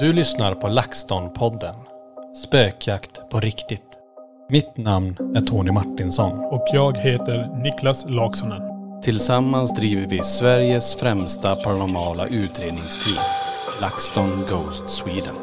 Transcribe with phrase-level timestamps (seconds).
[0.00, 1.74] Du lyssnar på LaxTon-podden.
[2.46, 3.82] Spökjakt på riktigt.
[4.50, 6.38] Mitt namn är Tony Martinsson.
[6.38, 8.62] Och jag heter Niklas Laksonen.
[9.02, 13.24] Tillsammans driver vi Sveriges främsta paranormala utredningsteam.
[13.80, 15.34] LaxTon Ghost Sweden.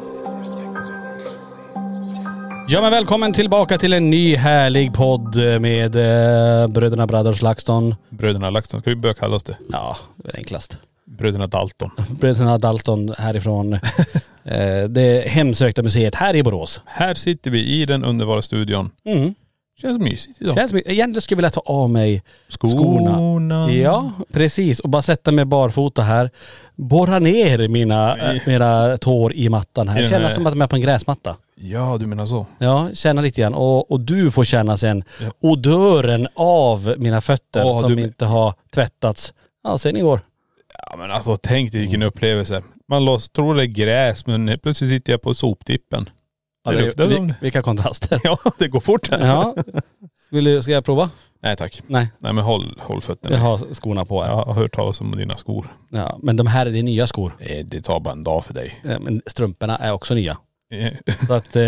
[2.68, 7.94] Ja men välkommen tillbaka till en ny härlig podd med eh, Bröderna Brothers LaxTon.
[8.08, 9.56] Bröderna LaxTon, ska vi börja kalla oss det?
[9.72, 10.78] Ja, det är enklast.
[11.04, 11.90] Bröderna Dalton.
[12.20, 13.78] Bröderna Dalton härifrån
[14.88, 16.80] det hemsökta museet här i Borås.
[16.86, 18.90] Här sitter vi i den underbara studion.
[19.04, 19.34] Mm.
[19.82, 20.54] Känns mysigt idag.
[20.54, 23.12] Känns som, egentligen skulle jag vilja ta av mig Skorna.
[23.14, 23.70] skorna.
[23.72, 24.80] Ja, precis.
[24.80, 26.30] Och bara sätta mig barfota här.
[26.76, 30.08] Borra ner mina, äh, mina tår i mattan här.
[30.08, 31.36] Känna som att de är på en gräsmatta.
[31.54, 32.46] Ja, du menar så.
[32.58, 33.54] Ja, känna lite grann.
[33.54, 35.30] Och, och du får känna sen Ja.
[35.40, 39.34] odören av mina fötter Åh, som du- inte har tvättats.
[39.64, 40.20] Ja, sen igår.
[40.90, 41.90] Ja men alltså tänk dig Mm.
[41.90, 42.62] vilken upplevelse.
[42.88, 46.08] Man låts, tror det är gräs men plötsligt sitter jag på soptippen.
[46.64, 48.20] Ja, Det det, vi, vilka kontraster.
[48.24, 49.26] Ja, det går fort här.
[49.26, 49.54] Ja.
[50.30, 51.10] Vill du, ska jag prova?
[51.42, 51.82] Nej tack.
[51.86, 53.38] Nej, Nej men håll, håll jag fötterna.
[53.38, 54.30] har skorna på här.
[54.30, 55.66] Jag har hört talas om dina skor.
[55.90, 57.32] Ja, men de här är nya skor.
[57.40, 58.80] Eh, Det tar bara en dag för dig.
[58.84, 60.36] Ja, Men strumporna är också nya.
[60.72, 60.92] Eh,
[61.26, 61.62] Så att, eh,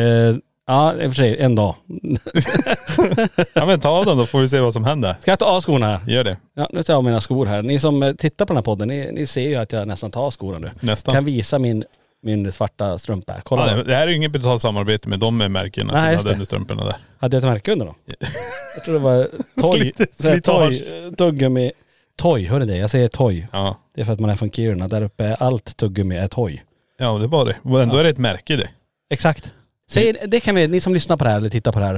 [0.69, 1.75] ja i och för sig, en dag.
[3.55, 5.17] Ja men ta av den då får vi se vad som händer.
[5.21, 6.01] Ska jag ta av skorna här?
[6.13, 6.37] Gör det.
[6.55, 7.63] Ja, nu tar jag av mina skor här.
[7.63, 10.11] Ni som eh, tittar på den här podden, ni, ni ser ju att jag nästan
[10.11, 10.71] tar av skorna nu.
[10.81, 11.15] Nästan.
[11.15, 11.85] Kan visa min,
[12.23, 13.41] min svarta strumpa här.
[13.41, 13.71] Kolla.
[13.71, 16.19] Ja, det- det här är ju inget betalt samarbete med de märkena Nej, som just
[16.23, 16.33] hade det.
[16.33, 16.97] under strumporna där.
[17.19, 17.95] Hade jag ett märke under då?
[18.77, 19.29] Jag tror det var
[19.63, 19.81] Toy.
[19.97, 21.17] Slit- så här slitage.
[21.17, 21.73] Tuggummi.
[22.17, 22.77] Toy, hör ni det?
[22.77, 23.47] Jag säger Toy.
[23.53, 23.77] Ja.
[23.95, 24.89] Det är för att man är från Kiruna.
[24.89, 26.63] Där uppe är allt tuggummi är Toy.
[26.99, 27.57] Ja det var det.
[27.63, 28.69] Och ändå är det ett märke det.
[29.11, 29.53] Exakt.
[29.89, 31.95] Säg, det kan vi, ni som lyssnar på det här eller tittar på det här,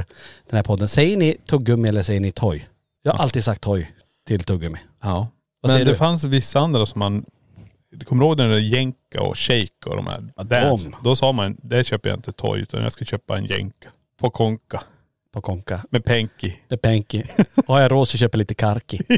[0.51, 0.89] den här podden.
[0.89, 2.67] Säger ni tuggummi eller säger ni Toy?
[3.03, 3.87] Jag har alltid sagt Toy
[4.27, 4.79] till tuggummi.
[5.03, 5.29] Ja.
[5.61, 5.97] Vad Men säger det du?
[5.97, 7.25] fanns vissa andra som man,
[7.93, 10.97] du kommer ihåg den där jänka och shake och de här Ja, de.
[11.05, 13.89] Då sa man, det köper jag inte toy utan jag ska köpa en jänka.
[14.21, 14.83] På konka.
[15.33, 15.81] På konka.
[15.91, 16.57] Med penki.
[16.69, 17.23] Är penki.
[17.67, 19.01] Och har jag råd så köper jag lite karki.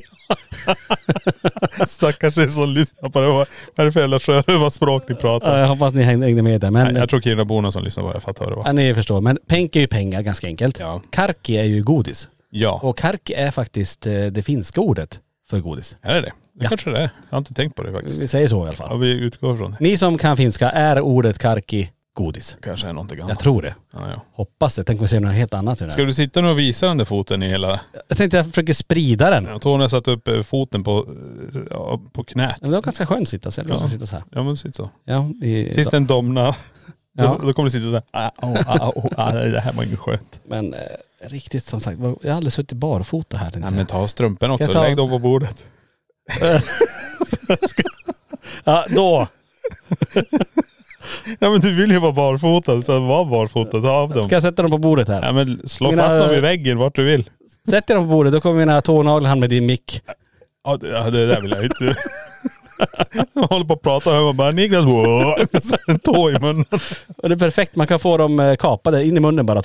[1.88, 3.26] Stackars er som lyssnar på det.
[3.26, 5.59] Vad är det för jävla sjörövarspråk ni Ja, pratar?
[5.59, 6.70] jag hoppas ni hängde med där.
[6.70, 8.66] Men Nej, jag tror Kirunaborna som lyssnar på det, jag fattar vad det var.
[8.66, 9.20] ja, ni förstår.
[9.20, 10.78] Men penki är ju pengar ganska enkelt.
[10.81, 11.03] Ja.
[11.10, 12.28] Karki är ju godis.
[12.50, 15.20] Ja, Och karki är faktiskt eh, det finska ordet
[15.50, 15.97] för godis.
[16.03, 16.32] är det det?
[16.54, 16.69] Det Ja.
[16.69, 17.00] kanske det är.
[17.03, 18.22] Jag har inte tänkt på det faktiskt.
[18.22, 19.00] Vi säger så i alla Ja, fall.
[19.00, 19.76] vi utgår från det.
[19.81, 22.56] Ni som kan finska, är ordet karki godis?
[22.62, 23.39] Kanske är någonting Jag annat.
[23.39, 23.75] tror det.
[23.93, 24.23] Ja, ja.
[24.33, 24.84] Hoppas det.
[24.84, 26.06] Tänk om vi ser något helt annat i det Ska här.
[26.06, 27.81] du sitta nu och visa den där foten i hela...
[28.09, 29.45] Jag tänkte jag försöker sprida den.
[29.45, 31.06] Jag tror hon har satt upp eh, foten på,
[31.55, 32.56] eh, ja, på knät.
[32.61, 33.61] Men det var ganska skönt att sitta så.
[33.61, 33.91] Jag jag ska Ja.
[33.91, 34.25] sitta så här.
[34.31, 34.91] Ja men sitt så.
[35.05, 36.56] Ja, i, Sist den domnar,
[37.15, 37.25] Ja.
[37.41, 39.99] då, då kommer det sitta såhär, ah, oh, ah, oh, ah, det här var inget
[39.99, 40.41] skönt.
[40.49, 40.81] Men eh,
[41.21, 43.44] riktigt som sagt, jag har aldrig suttit barfota här.
[43.44, 43.77] tänkte Nej jag.
[43.77, 45.65] men ta strumporna Ska också, jag ta- lägg dem på bordet.
[48.65, 49.29] Ja, då.
[51.38, 54.24] Ja men du vill ju vara barfota, så var barfota, ta av dem.
[54.24, 55.22] Ska jag sätta dem på bordet här?
[55.22, 57.30] Ja men slå Mina- fast dem i väggen vart du vill.
[57.70, 60.00] Sätter dem på bordet, då kommer mina tånaglar hamna i din mick.
[60.64, 61.94] Ja det, ja, det där vill jag inte.
[63.32, 64.84] Jag håller på att prata och hör man bara Niklas,
[65.86, 66.64] en tå i munnen.
[67.16, 69.62] Och det är perfekt, man kan få dem eh, kapade in i munnen bara.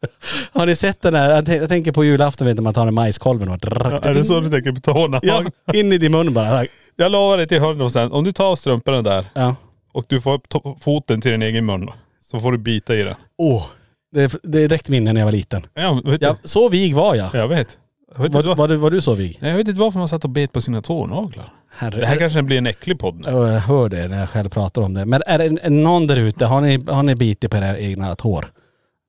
[0.52, 2.86] Har ni sett den här, jag tän- jag tänker på julafton vet du, man tar
[2.86, 5.20] en majskolven och Ja, är det så du tänker på tårna?
[5.22, 5.44] Ja,
[5.74, 6.64] in i din mun bara.
[6.96, 9.54] Jag lovar dig till 100% om du tar av strumporna där Ja.
[9.92, 10.46] och du får upp
[10.80, 11.90] foten till din egen mun
[12.30, 13.14] så får du bita i den.
[13.38, 13.66] Åh.
[14.12, 15.66] Det det är direkt minne när jag var liten.
[15.74, 16.48] Ja, vet Ja, du?
[16.48, 17.34] så vig var jag.
[17.34, 17.78] Jag vet.
[18.16, 19.38] Jag vet, Var, var, var, du, var du så vig?
[19.40, 21.52] Jag vet inte varför man satt och bet på sina tånaglar.
[21.76, 23.28] Herre, Det här kanske blir en äcklig podd nu.
[23.30, 25.04] Ja, Jag hör det när jag själv pratar om det.
[25.04, 28.46] Men är det någon där ute, har ni, har ni bitit på era egna tår?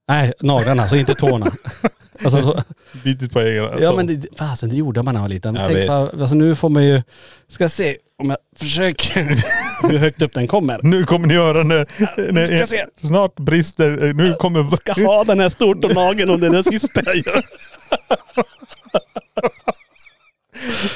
[0.10, 1.46] Nej, naglarna, så inte tårna.
[2.24, 2.64] alltså, så,
[3.04, 3.96] Bitit på egen ja tå.
[3.96, 5.56] men det, fasen, det gjorde man när man var liten.
[5.56, 5.90] Jag Tänk vet.
[5.90, 7.02] vad- alltså, nu får man ju,
[7.50, 9.24] ska se om jag försöker
[9.90, 10.80] hur högt upp den kommer.
[10.84, 11.88] Nu kommer ni göra när,
[12.32, 12.86] när Ska se.
[13.08, 14.64] snart brister, nu kommer...
[14.76, 17.44] Ska ha den här stortånageln om det är det sista jag gör.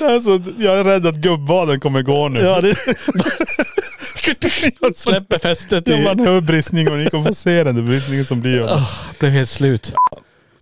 [0.02, 2.40] Alltså, jag är rädd att gubbvaden kommer gå nu.
[2.40, 2.76] Ja, det...
[4.96, 6.04] Släpper fästet i...
[6.04, 8.64] man hör bristningen och ni kommer få se den där bristningen som blir.
[8.64, 8.90] Oh,
[9.20, 9.94] blev helt slut.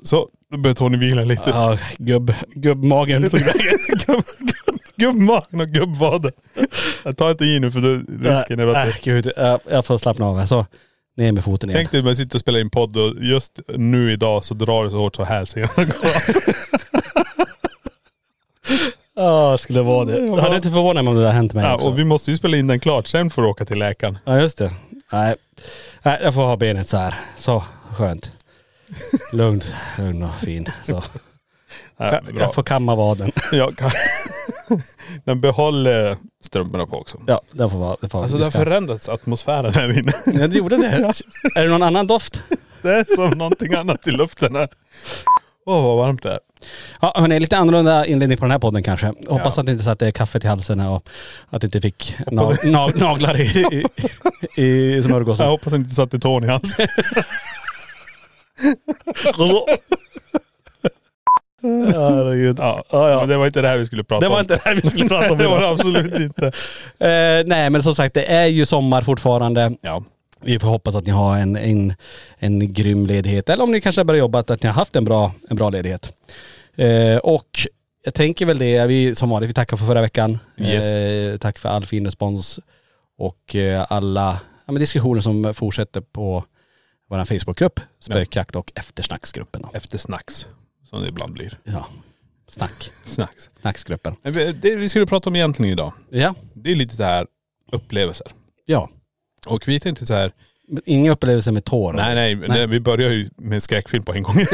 [0.03, 1.49] Så, då börjar Tony vila lite.
[1.49, 3.79] Ja, gubb, gubbmagen tog vägen.
[4.07, 6.31] Gubb- gubb- Gubbmagen och gubbvaden.
[7.17, 7.89] Tar inte i nu för då
[8.29, 9.31] risken är att Nej, gud.
[9.69, 10.45] Jag, får slappna av.
[10.45, 10.65] Så,
[11.17, 11.77] ner med foten igen.
[11.79, 14.83] Tänk dig att man sitter och spelar in podd och just nu idag så drar
[14.83, 16.11] det så hårt så hälsenorna går.
[19.23, 20.17] Ja, skulle vara det.
[20.25, 20.35] Ja.
[20.35, 21.87] Det hade inte förvånat mig om det hade hänt mig Ja, också.
[21.87, 24.17] och vi måste ju spela in den klart, sen får du åka till läkaren.
[24.25, 24.71] Ja, just det.
[25.11, 25.35] Nej.
[26.03, 27.15] Nej, jag får ha benet så här.
[27.37, 27.63] Så,
[27.97, 28.31] skönt.
[29.33, 30.69] Lugnt, lugn och fin.
[30.83, 31.03] Så.
[31.97, 33.31] Ja, Jag, jag får kamma vaden.
[33.51, 33.91] Jag kan...
[35.23, 37.17] Den behåller strumporna på också.
[37.27, 37.97] Ja, det får vara.
[38.01, 40.11] Det får, Alltså det har förändrats atmosfären här inne.
[40.25, 40.87] Ja, det gjorde det.
[41.55, 42.41] är det någon annan doft?
[42.81, 44.69] Det är som någonting annat i luften här.
[45.65, 46.39] Åh vad varmt det är.
[47.01, 49.13] Ja hörni, lite annorlunda inledning på den här podden kanske.
[49.27, 51.07] Hoppas att det inte satte kaffet i halsen och
[51.49, 53.43] att det inte fick na na naglar i,
[54.55, 55.47] i, i Jag smörgåsen.
[55.47, 56.87] hoppas inte satte tån i halsen.
[61.93, 62.59] Herregud.
[62.59, 63.19] Ja, Ja, ja.
[63.19, 64.41] Men det var inte det här vi skulle prata Det var om.
[64.41, 66.45] inte det här vi skulle prata om det var det absolut inte.
[66.99, 69.71] Eh, nej men som sagt det är ju sommar fortfarande.
[69.81, 70.03] Ja.
[70.43, 71.93] Vi får hoppas att ni har en, en,
[72.37, 73.49] en grym ledighet.
[73.49, 75.69] Eller om ni kanske har börjat jobba, att ni har haft en bra, en bra
[75.69, 76.13] ledighet.
[76.75, 77.49] Eh, och
[78.03, 80.39] jag tänker väl det, vi, som vanligt, vi tackar för förra veckan.
[80.57, 80.85] Yes.
[80.85, 82.59] Eh, tack för all fin respons
[83.17, 86.43] och eh, alla ja, men diskussioner som fortsätter på
[87.09, 89.61] vår Facebookgrupp, Spökjakt och eftersnacksgruppen.
[89.61, 89.69] då.
[89.73, 90.47] Efter snacks.
[90.89, 91.57] Som det ibland blir.
[91.63, 91.87] Ja,
[92.47, 92.91] snack.
[93.05, 93.49] Snacks.
[93.61, 94.15] Snacksgruppen.
[94.61, 97.27] Det vi skulle prata om egentligen idag, Ja, det är lite så här
[97.71, 98.27] upplevelser.
[98.65, 98.89] ja.
[99.45, 100.31] Och vi tänkte så här,
[100.85, 101.93] Inga upplevelser med tår.
[101.93, 102.47] nej nej, Nej.
[102.49, 102.67] nej.
[102.67, 104.35] vi börjar ju med skräckfilm på en gång.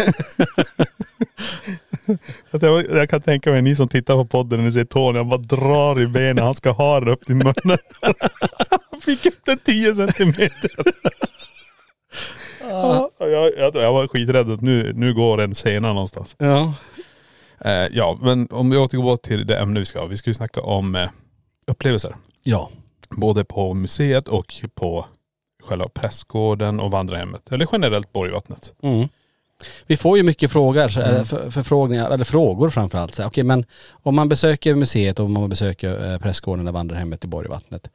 [2.52, 5.30] Att jag, jag kan tänka mig, ni som tittar på podden, ni ser Tony, han
[5.30, 7.78] bara drar i benen, han ska ha den upp till munnen.
[8.92, 10.72] Han fick upp den 10 centimeter.
[12.70, 16.36] Ja, jag, jag, jag var skiträdd att nu, nu går en sena någonstans.
[16.38, 16.74] Ja.
[17.66, 20.06] Eh, ja, men om vi återgår till det ämne vi ska ha.
[20.06, 21.10] Vi ska ju snacka om eh,
[21.68, 22.16] upplevelser.
[22.44, 22.72] Ja.
[23.10, 25.06] Både på museet och på
[25.64, 27.52] själva prästgården och vandrarhemmet.
[27.52, 28.74] Eller generellt Borgvattnet.
[28.82, 29.08] Mm.
[29.88, 31.10] Vi får ju mycket frågor, Mm.
[31.10, 31.26] mm.
[31.26, 33.20] för, förfrågningar, eller frågor framförallt.
[33.20, 37.28] Okej men om man besöker museet och om man besöker eh, prästgården eller vandrarhemmet i
[37.28, 37.90] Borgvattnet.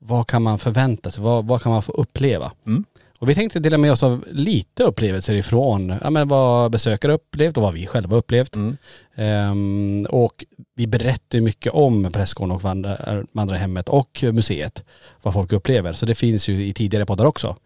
[0.00, 1.22] Vad kan man förvänta sig?
[1.22, 2.52] Vad, vad kan man få uppleva?
[2.66, 2.84] Mm.
[3.18, 7.56] Och vi tänkte dela med oss av lite upplevelser ifrån ja, men vad besökare upplevt
[7.56, 8.56] och vad vi själva upplevt.
[8.56, 8.76] Mm.
[9.14, 10.44] Ehm, och
[10.74, 14.84] vi berättar mycket om prästgården och vandra- vandrarhemmet och museet.
[15.22, 15.92] Vad folk upplever.
[15.92, 17.56] Så det finns ju i tidigare poddar också.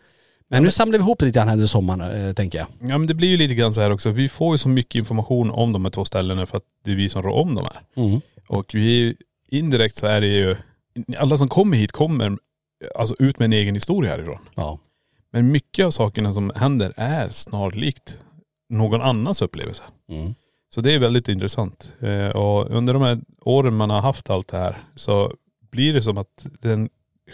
[0.48, 2.66] Men nu samlar vi ihop lite grann här under sommaren eh, tänker jag.
[2.90, 4.10] Ja men det blir ju lite grann så här också.
[4.10, 6.96] Vi får ju så mycket information om de här två ställena för att det är
[6.96, 8.04] vi som rår om de här.
[8.04, 8.20] Mm.
[8.48, 9.16] Och vi,
[9.48, 10.56] indirekt så är det ju,
[11.18, 12.36] alla som kommer hit kommer
[12.94, 14.38] alltså ut med en egen historia härifrån.
[14.54, 14.78] Ja.
[15.32, 18.18] Men mycket av sakerna som händer är snarlikt
[18.68, 19.82] någon annans upplevelse.
[20.08, 20.34] Mm.
[20.74, 21.92] Så det är väldigt intressant.
[22.00, 25.32] Eh, och under de här åren man har haft allt det här så
[25.70, 26.88] blir det som att den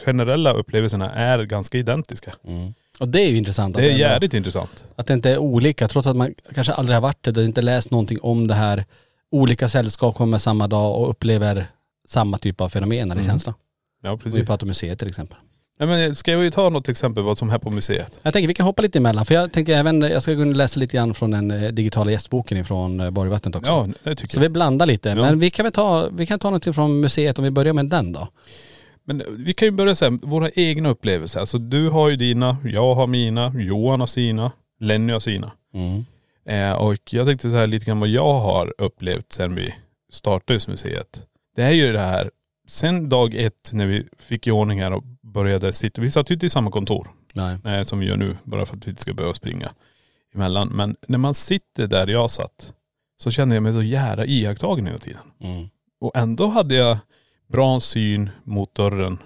[0.05, 2.35] generella upplevelserna är ganska identiska.
[2.45, 2.75] Mm.
[3.00, 3.77] Och det är ju intressant.
[3.77, 4.87] att Det är ändå- jävligt intressant.
[4.97, 7.62] Att det inte är olika, trots att man kanske aldrig har varit det, och inte
[7.62, 8.85] läst någonting om det här.
[9.31, 11.67] Olika sällskap kommer samma dag och upplever
[12.09, 13.25] samma typ av fenomen eller Mm.
[13.27, 13.55] känsla.
[14.03, 14.47] Ja Vi precis.
[14.47, 15.39] pratar om museet till exempel.
[15.78, 18.20] Nej, men ska ju ta något exempel vad som är på museet?
[18.22, 20.80] Jag tänker vi kan hoppa lite emellan, för jag tänker även, jag ska kunna läsa
[20.80, 23.70] lite grann från den eh, digitala gästboken ifrån eh, Borgvattnet också.
[23.70, 24.42] Ja det tycker Så jag.
[24.42, 25.08] vi blandar lite.
[25.08, 25.14] Ja.
[25.14, 27.86] Men vi kan väl ta, vi kan ta något från museet om vi börjar med
[27.86, 28.28] den då.
[29.04, 31.40] Men vi kan ju börja säga våra egna upplevelser.
[31.40, 35.52] Alltså du har ju dina, jag har mina, Johan har sina, Lenny har sina.
[35.75, 36.04] Mm.
[36.48, 39.75] Eh, och jag tänkte så här lite grann vad jag har upplevt sen vi
[40.12, 41.25] startade museet.
[41.56, 42.30] Det är ju det här,
[42.69, 46.34] sen dag ett när vi fick i ordning här och började sitta, vi satt ju
[46.34, 47.08] inte i samma kontor
[47.64, 49.75] eh, som vi gör nu, bara för att vi inte ska behöva springa
[50.34, 50.69] emellan.
[50.69, 52.75] Men när man sitter där jag satt
[53.19, 55.22] så kände jag mig så jävla iakttagen hela tiden.
[55.40, 55.69] Mm.
[56.00, 56.98] Och ändå hade jag
[57.46, 59.19] bra syn mot dörren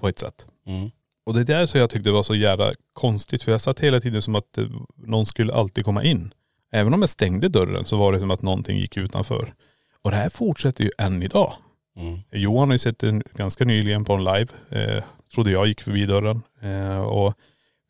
[0.00, 0.46] på ett sätt.
[0.66, 0.90] Mm.
[1.26, 3.80] Och det är där så jag tyckte det var så jävla konstigt för jag satt
[3.80, 6.34] hela tiden som att eh, någon skulle alltid komma in.
[6.72, 9.54] Även om jag stängde dörren så var det som att någonting gick utanför.
[10.02, 11.52] Och det här fortsätter ju än idag.
[11.96, 12.18] Mm.
[12.32, 14.46] Johan har ju sett den ganska nyligen på en live.
[14.70, 15.04] Eh,
[15.34, 16.42] trodde jag gick förbi dörren.
[16.62, 17.34] Eh, och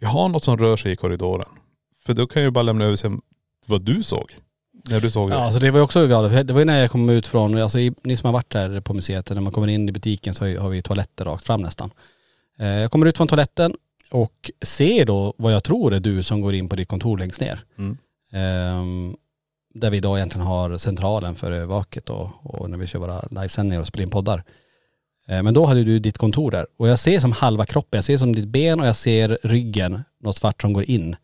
[0.00, 1.48] vi har något som rör sig i korridoren.
[2.06, 3.20] För då kan jag ju bara lämna över sen
[3.66, 4.36] vad du såg.
[4.90, 5.40] När du såg Ja, det.
[5.42, 6.46] alltså det var ju också galet.
[6.46, 8.80] Det var ju när jag kom ut från, alltså i, ni som har varit där
[8.80, 11.90] på museet, när man kommer in i butiken så har vi toaletter rakt fram nästan.
[12.58, 13.74] Eh, jag kommer ut från toaletten
[14.10, 17.40] och ser då vad jag tror är du som går in på ditt kontor längst
[17.40, 17.60] ner.
[17.78, 17.96] Mm.
[18.32, 19.16] Ehm,
[19.74, 23.80] där vi idag egentligen har centralen för övervaket och, och när vi kör våra livesändningar
[23.80, 24.44] och spelar in poddar.
[25.28, 26.66] Eh, men då hade du ditt kontor där.
[26.76, 30.04] Och jag ser som halva kroppen, jag ser som ditt ben och jag ser ryggen,
[30.20, 31.16] något svart som går in.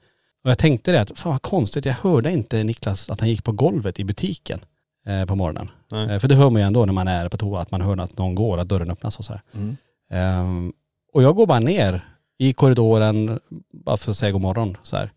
[0.44, 3.44] Och jag tänkte det att, fan vad konstigt, jag hörde inte Niklas att han gick
[3.44, 4.61] på golvet i butiken
[5.06, 5.70] eh, på morgonen.
[5.92, 7.96] Eh, för det hör man ju ändå när man är på toa, att man hör
[7.96, 9.42] att någon går, att dörren öppnas och så här.
[9.52, 9.76] Mm.
[10.11, 10.73] Ehm,
[11.12, 12.08] och jag går bara ner
[12.38, 13.40] i korridoren,
[13.73, 15.12] bara för att säga god morgon så här.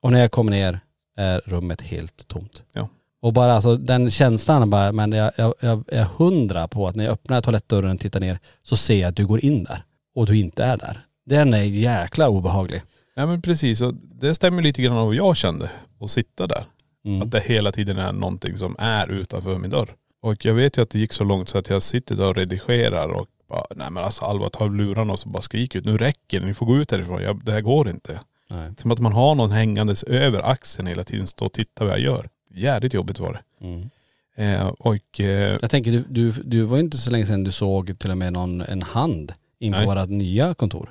[0.00, 0.80] Och när jag kommer ner
[1.16, 2.62] är rummet helt tomt.
[2.72, 2.88] Ja.
[3.22, 7.04] Och bara alltså den känslan bara, men jag, jag, jag är hundra på att när
[7.04, 9.84] jag öppnar toalettdörren och tittar ner så ser jag att du går in där.
[10.14, 11.06] Och du inte är där.
[11.26, 12.82] Den är jäkla obehaglig.
[13.14, 16.64] Ja men precis, och det stämmer lite grann av vad jag kände att sitta där.
[17.04, 17.22] Mm.
[17.22, 19.88] Att det hela tiden är någonting som är utanför min dörr.
[20.22, 22.36] Och jag vet ju att det gick så långt så att jag sitter där och
[22.36, 25.84] redigerar och bara, nej men alltså Alva ta av lurarna och så bara skriker ut,
[25.84, 28.20] nu räcker det, ni får gå ut härifrån, jag, det här går inte.
[28.50, 28.70] Nej.
[28.78, 32.00] Som att man har någon hängandes över axeln hela tiden, stå och titta vad jag
[32.00, 32.28] gör.
[32.54, 33.66] Jävligt jobbigt var det.
[33.66, 33.90] Mm.
[34.36, 37.52] Eh, och eh, Jag tänker, du, du, du var ju inte så länge sedan du
[37.52, 39.86] såg till och med någon, en hand in på Nej.
[39.86, 40.90] vårt nya kontor.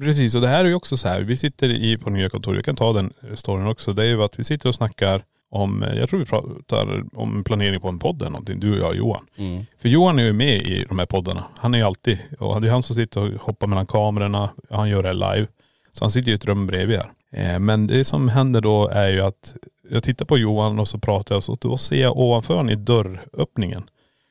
[0.00, 2.54] Precis, och det här är ju också så här, vi sitter i på nya kontor,
[2.54, 3.92] jag kan ta den storyn också.
[3.92, 7.44] Det är ju att vi sitter och snackar om, eh, jag tror vi pratar om
[7.44, 9.26] planering på en podd eller någonting, du och jag och Johan.
[9.36, 9.66] Mm.
[9.78, 11.44] För Johan är ju med i de här poddarna.
[11.56, 14.88] Han är ju alltid, och det är han som sitter och hoppar mellan kamerorna, han
[14.88, 15.46] gör det live.
[15.92, 17.10] Så han sitter ju i ett rum bredvid här.
[17.54, 19.56] Eh, Men det som händer då är ju att
[19.90, 22.76] jag tittar på Johan och så pratar jag, så då ser jag ovanför honom i
[22.76, 23.90] dörröppningen.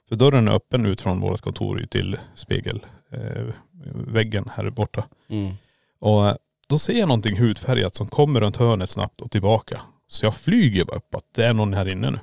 [0.09, 5.07] För dörren är öppen ut från vårt kontor till spegelväggen eh, här borta.
[5.29, 5.53] Mm.
[5.99, 6.35] Och eh,
[6.69, 9.81] då ser jag någonting hudfärgat som kommer runt hörnet snabbt och tillbaka.
[10.07, 12.19] Så jag flyger bara upp att det är någon här inne nu.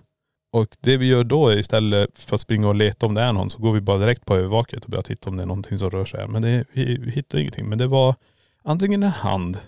[0.52, 3.32] Och det vi gör då är istället för att springa och leta om det är
[3.32, 5.78] någon så går vi bara direkt på övervaket och börjar titta om det är någonting
[5.78, 6.26] som rör sig här.
[6.26, 7.68] Men det, vi, vi hittar ingenting.
[7.68, 8.14] Men det var
[8.62, 9.58] antingen en hand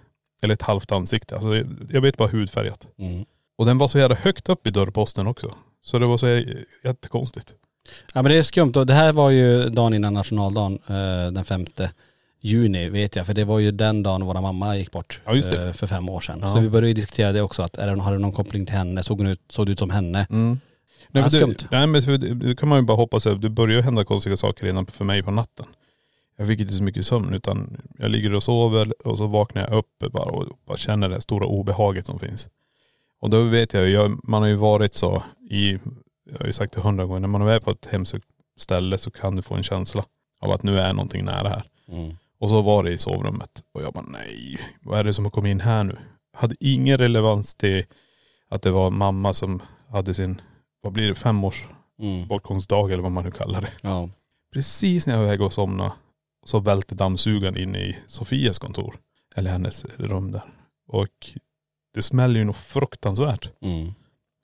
[0.42, 1.37] eller ett halvt ansikte.
[1.37, 1.54] Alltså
[1.90, 2.88] jag vet bara hudfärgat.
[2.99, 3.25] Mm.
[3.56, 5.54] Och den var så jävla högt upp i dörrposten också.
[5.84, 6.42] Så det var så
[6.84, 7.54] jättekonstigt.
[8.14, 11.44] Ja men det är skumt och det här var ju dagen innan nationaldagen, eh, den
[11.44, 11.90] femte
[12.40, 13.26] juni vet jag.
[13.26, 16.20] För det var ju den dagen våra mamma gick bort Ja, eh, för fem år
[16.20, 16.38] sedan.
[16.42, 16.48] Ja.
[16.48, 19.02] Så vi började diskutera det också, att är det, har det någon koppling till henne?
[19.02, 20.26] Såg hon ut, såg det ut som henne?
[20.30, 20.56] Nej,
[21.12, 21.54] Ja, skumt.
[21.58, 23.82] det, nej men för det, det kan man ju bara hoppas att det börjar ju
[23.82, 25.66] hända konstiga saker redan för mig på natten.
[26.38, 29.78] Jag fick inte så mycket sömn utan jag ligger och sover och så vaknar jag
[29.78, 32.48] upp bara och bara känner det stora obehaget som finns.
[33.20, 35.78] Och då vet jag, jag man har ju varit så i,
[36.30, 39.11] jag har ju sagt det hundra gånger, när man är på ett hemsökt ställe så
[39.11, 40.04] kan du få en känsla
[40.40, 41.64] av att nu är någonting nära här.
[41.88, 42.16] Mm.
[42.38, 43.62] Och så var det i sovrummet.
[43.73, 45.96] Och jag bara nej, vad är det som har kommit in här nu?
[46.32, 47.85] Hade ingen relevans till
[48.49, 50.40] att det var mamma som hade sin,
[50.82, 51.66] vad blir det, femårs
[51.99, 52.28] Mm.
[52.28, 53.73] bortgångsdag eller vad man nu kallar det.
[53.80, 54.08] Ja.
[54.52, 55.92] Precis när jag var väg att somna
[56.46, 58.96] så välte dammsugaren in i Sofias kontor.
[59.35, 60.42] Eller hennes rum där.
[60.88, 61.08] Och
[61.96, 63.50] det smäller ju något fruktansvärt.
[63.60, 63.94] Mm.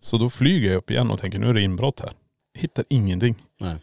[0.02, 2.12] Så då flyger jag upp igen och tänker nu är det inbrott här.
[2.58, 3.34] Hittar ingenting.
[3.60, 3.76] Nej.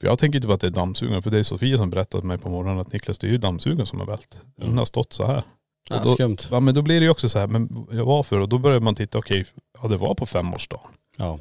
[0.00, 1.22] För jag tänker inte på att det är dammsugaren.
[1.22, 3.38] För det är Sofia som berättade för mig på morgonen att Niklas det är ju
[3.38, 4.38] dammsugaren som har vält.
[4.56, 5.42] Den har stått så här.
[5.90, 6.36] Ja, då- skumt.
[6.50, 8.40] Ja men då blir det ju också så här, men jag varför?
[8.40, 9.44] Och då börjar man titta, okej,
[9.82, 10.90] ja det var på femårsdagen.
[11.16, 11.38] Ja.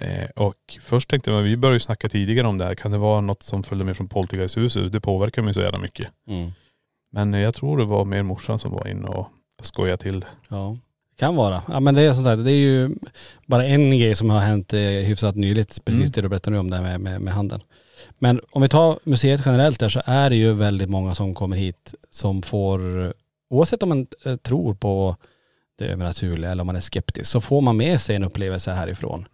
[0.00, 2.98] Eh, och först tänkte jag, vi började ju snacka tidigare om det här, kan det
[2.98, 4.92] vara något som följde med från Poltergeisthuset?
[4.92, 6.08] Det påverkar mig så jävla mycket.
[6.28, 6.52] Mm.
[7.12, 9.28] Men eh, jag tror det var mer morsan som var inne och
[9.62, 10.26] skojade till det.
[10.48, 10.76] Ja.
[11.16, 11.62] Kan vara.
[11.68, 12.90] Ja men det är som sagt, det är ju
[13.46, 16.10] bara en grej som har hänt eh, hyfsat nyligt, precis Mm.
[16.14, 17.62] det du berättade nu om där med, med, med handeln.
[18.18, 21.56] Men om vi tar museet generellt där så är det ju väldigt många som kommer
[21.56, 22.80] hit som får,
[23.50, 25.16] oavsett om man eh, tror på
[25.78, 29.24] det övernaturliga eller om man är skeptisk, så får man med sig en upplevelse härifrån.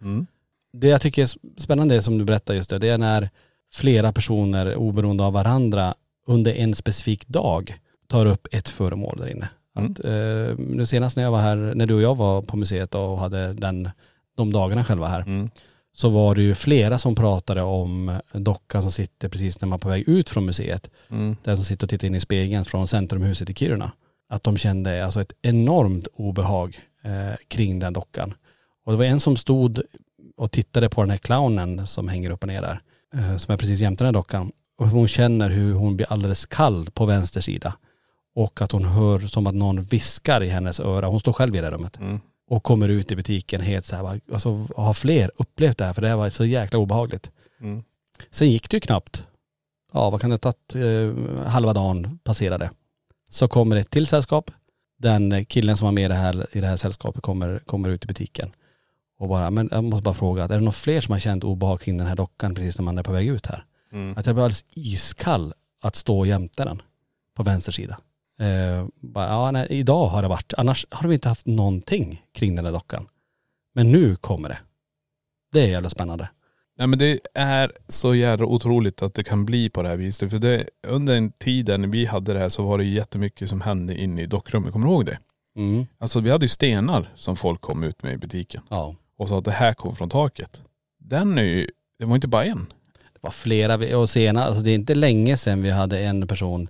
[0.73, 1.29] Det jag tycker är
[1.61, 3.29] spännande som du berättar just det, det är när
[3.73, 5.93] flera personer oberoende av varandra
[6.27, 7.75] under en specifik dag
[8.07, 9.49] tar upp ett föremål där inne.
[9.77, 9.91] Mm.
[9.91, 12.95] Att, eh, nu senast när jag var här, när du och jag var på museet
[12.95, 13.89] och hade den,
[14.37, 15.49] de dagarna själva här, Mm.
[15.93, 19.81] så var det ju flera som pratade om dockan som sitter precis när man är
[19.81, 20.89] på väg ut från museet.
[21.09, 21.35] Mm.
[21.43, 23.91] Den som sitter och tittar in i spegeln från Centrumhuset i Kiruna.
[24.29, 28.33] Att de kände alltså ett enormt obehag eh, kring den dockan.
[28.85, 29.81] Och det var en som stod
[30.37, 32.81] och tittade på den här clownen som hänger upp och ner där.
[33.15, 34.51] Eh, som är precis jämte den här dockan.
[34.77, 37.73] Och hon känner hur hon blir alldeles kall på vänster sida.
[38.35, 41.07] Och att hon hör som att någon viskar i hennes öra.
[41.07, 41.99] Hon står själv i det rummet.
[41.99, 42.19] Mm.
[42.47, 45.93] Och kommer ut i butiken helt så här, bara, alltså har fler upplevt det här?
[45.93, 47.31] För det här var så jäkla obehagligt.
[47.61, 47.83] Mm.
[48.31, 49.25] Sen gick det ju knappt,
[49.93, 52.69] ja vad kan det ha tagit, eh, halva dagen passerade.
[53.29, 54.51] Så kommer ett till sällskap.
[54.99, 58.03] Den killen som var med i det här, i det här sällskapet kommer, kommer ut
[58.03, 58.51] i butiken.
[59.19, 61.81] Och bara, men jag måste bara fråga, är det några fler som har känt obehag
[61.81, 63.65] kring den här dockan precis när man är på väg ut här?
[63.91, 64.17] Mm.
[64.17, 66.81] Att jag blev alldeles iskall att stå jämte den
[67.35, 67.97] på vänster sida.
[68.41, 72.55] Eh, bara, ja, nej, idag har det varit, annars har vi inte haft någonting kring
[72.55, 73.07] den där dockan.
[73.73, 74.57] Men nu kommer det.
[75.51, 76.29] Det är jävla spännande.
[76.77, 80.29] Nej men det är så jävla otroligt att det kan bli på det här viset.
[80.29, 83.61] För det, under en tid när vi hade det här så var det jättemycket som
[83.61, 84.73] hände inne i dockrummet.
[84.73, 85.19] Kommer du ihåg det?
[85.55, 85.85] Mm.
[85.97, 88.61] Alltså vi hade ju stenar som folk kom ut med i butiken.
[88.69, 88.95] Ja.
[89.17, 90.61] Och sa att det här kom från taket.
[90.99, 91.67] Den är ju,
[91.99, 92.65] det var inte bara en.
[93.13, 96.69] Det var flera, och senare, alltså det är inte länge sedan vi hade en person,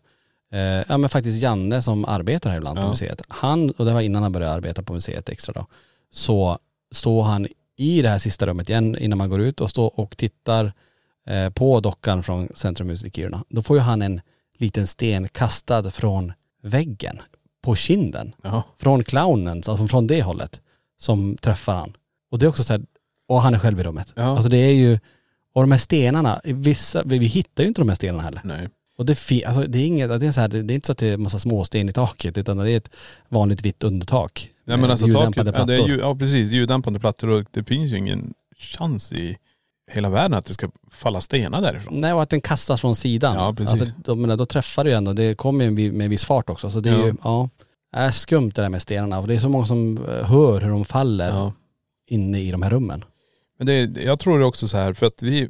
[0.51, 2.89] eh, ja men faktiskt Janne som arbetar här ibland på Ja.
[2.89, 3.21] museet.
[3.27, 5.65] Han, och det var innan han började arbeta på museet extra då,
[6.11, 6.57] så
[6.91, 10.17] står han i det här sista rummet igen innan man går ut och står och
[10.17, 10.73] tittar
[11.27, 13.43] eh, på dockan från Centrumhuset i Kiruna.
[13.49, 14.21] Då får ju han en
[14.57, 17.19] liten sten kastad från väggen
[17.63, 18.35] på kinden.
[18.41, 18.63] Ja.
[18.77, 20.61] Från clownen, alltså från det hållet,
[20.99, 21.93] som träffar han.
[22.31, 22.81] Och det är också så här,
[23.27, 24.13] och han är själv i rummet.
[24.15, 24.23] Ja.
[24.23, 24.99] Alltså det är ju,
[25.53, 28.41] Och de här stenarna, vissa, vi, vi hittar ju inte de här stenarna heller.
[28.43, 28.69] Nej.
[29.01, 30.97] Och det, alltså, det är inget, det är, så här, det är inte så att
[30.97, 32.89] det är en massa småsten i taket utan det är ett
[33.29, 34.49] vanligt vitt undertak.
[34.65, 35.89] Nej men Eh, alltså taket, ja, det är plattor.
[35.89, 39.37] ju, ja precis, ljuddämpande plattor och det finns ju ingen chans i
[39.91, 42.01] hela världen att det ska falla stenar därifrån.
[42.01, 43.35] Nej och att den kastas från sidan.
[43.35, 43.81] Ja, precis.
[43.81, 46.69] Alltså, då, men då träffar det ju ändå, det kommer ju med viss fart också.
[46.69, 47.05] Så det är Ja.
[47.07, 47.49] ju, ja,
[47.93, 49.19] är skumt det där med stenarna.
[49.19, 51.53] Och det är så många som eh, hör hur de faller Ja.
[52.07, 53.03] inne i de här rummen.
[53.57, 55.49] Men det, jag tror det också så här för att vi,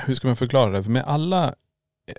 [0.00, 0.82] hur ska man förklara det?
[0.84, 1.54] För med alla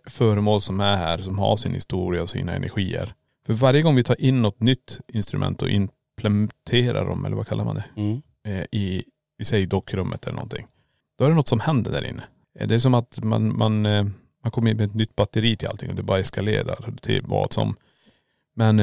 [0.06, 3.14] föremål som är här som har sin historia och sina energier.
[3.46, 7.64] För varje gång vi tar in något nytt instrument och implementerar dem, eller vad kallar
[7.64, 7.86] man det?
[7.96, 8.22] Mm.
[8.48, 9.04] eh, i,
[9.38, 10.68] vi säger dockrummet eller någonting.
[11.18, 12.24] Då är det något som händer där inne.
[12.60, 14.04] Eh, Det är som att man, man, eh,
[14.44, 17.54] man kommer in med ett nytt batteri till allting och det bara eskalerar till vad
[17.54, 17.76] som.
[18.56, 18.78] Men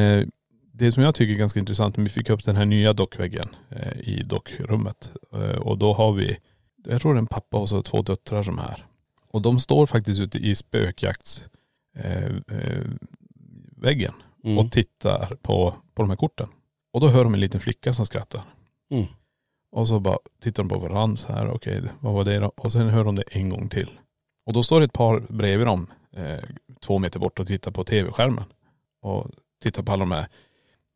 [0.73, 3.49] det som jag tycker är ganska intressant, när vi fick upp den här nya dockväggen
[4.01, 5.13] i dockrummet.
[5.59, 6.37] Och då har vi,
[6.87, 8.87] jag tror det är en pappa och så två döttrar som är här.
[9.35, 11.45] Och de står faktiskt ute i spökjakts
[11.97, 12.85] eh, eh,
[14.45, 14.59] Mm.
[14.59, 16.49] och tittar på, på de här korten.
[16.93, 18.43] Och då hör de en liten flicka som skrattar.
[18.91, 19.05] Mm.
[19.71, 22.53] Och så bara tittar de på varandra så här, okej vad var det då?
[22.57, 23.91] Och sen hör de det en gång till.
[24.47, 25.87] Och då står det ett par bredvid dem,
[26.17, 26.45] eh,
[26.81, 28.45] två meter bort och tittar på tv-skärmen.
[29.01, 29.31] Och
[29.63, 30.27] tittar på alla de här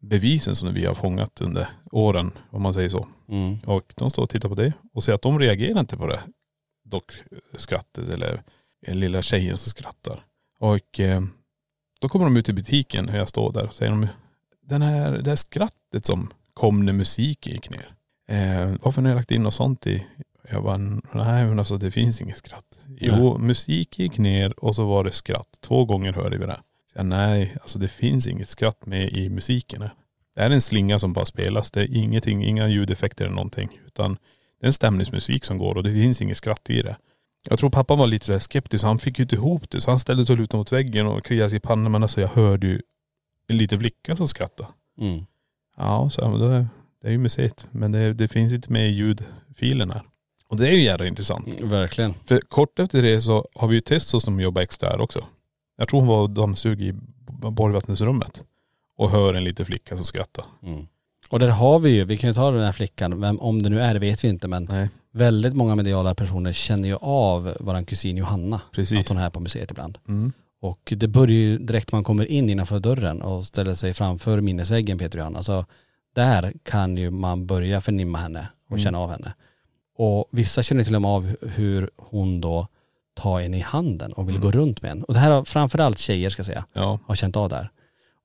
[0.00, 3.09] bevisen som vi har fångat under åren, om man säger så.
[3.28, 3.59] Mm.
[3.66, 6.21] Och de står och tittar på det och ser att de reagerar inte på det.
[6.88, 7.12] Dock
[7.57, 8.42] skrattet eller
[8.87, 10.21] lilla tjejen som skrattar.
[10.59, 11.21] Och eh,
[12.00, 14.07] då kommer de ut i butiken när jag står där och säger de,
[14.62, 17.95] den här, det här skrattet som kom när musiken gick ner.
[18.28, 20.07] Eh, varför har ni lagt in något sånt i?
[20.50, 20.76] Jag bara,
[21.12, 22.80] nej men alltså det finns inget skratt.
[23.00, 25.59] Jo, musik gick ner och så var det skratt.
[25.61, 26.61] Två gånger hörde vi det.
[26.92, 29.83] Så jag, nej, alltså det finns inget skratt med i musiken.
[29.83, 29.95] här.
[30.35, 31.71] Det är en slinga som bara spelas.
[31.71, 33.80] Det är ingenting, inga ljudeffekter eller någonting.
[33.87, 34.16] Utan
[34.61, 36.97] det är en stämningsmusik som går och det finns inget skratt i det.
[37.49, 38.85] Jag tror pappa var lite så skeptisk.
[38.85, 39.81] Han fick ju inte ihop det.
[39.81, 41.93] Så han ställde sig och lutade mot väggen och kliade sig i pannan.
[41.93, 42.83] Men alltså jag hörde ju
[43.49, 44.69] en liten flicka som skrattade.
[45.00, 45.27] Mm.
[45.77, 46.66] Ja, så, men det,
[47.03, 47.66] det är ju museet.
[47.71, 50.03] Men det, det finns inte med i ljudfilen här.
[50.49, 51.49] Och det är ju jävla intressant.
[51.49, 52.14] Mm, Verkligen.
[52.25, 55.25] För kort efter det så har vi ju Testo som jobbar extra här också.
[55.77, 56.92] Jag tror hon var dammsug i
[57.51, 58.44] borgvattensrummet.
[58.97, 60.44] Och hör en liten flicka som skrattar.
[60.62, 60.87] Mm.
[61.31, 63.69] Och där har vi ju, vi kan ju ta den här flickan, vem, om det
[63.71, 64.88] nu är det vet vi inte men Nej.
[65.12, 68.61] väldigt många mediala personer känner ju av våran kusin Johanna.
[68.73, 69.01] Precis.
[69.01, 69.99] Att hon är här på museet ibland.
[70.09, 70.33] Mm.
[70.61, 74.99] Och det börjar ju direkt man kommer in innanför dörren och ställer sig framför minnesväggen
[74.99, 75.43] Peter och Johanna.
[75.43, 75.64] Så
[76.14, 78.81] där kan ju man börja förnimma henne och Mm.
[78.85, 79.33] känna av henne.
[79.97, 82.67] Och vissa känner till och med av hur hon då
[83.14, 84.45] tar en i handen och vill Mm.
[84.47, 85.05] gå runt med en.
[85.05, 86.99] Och det här har framförallt tjejer ska jag säga, Ja.
[87.07, 87.71] har känt av där.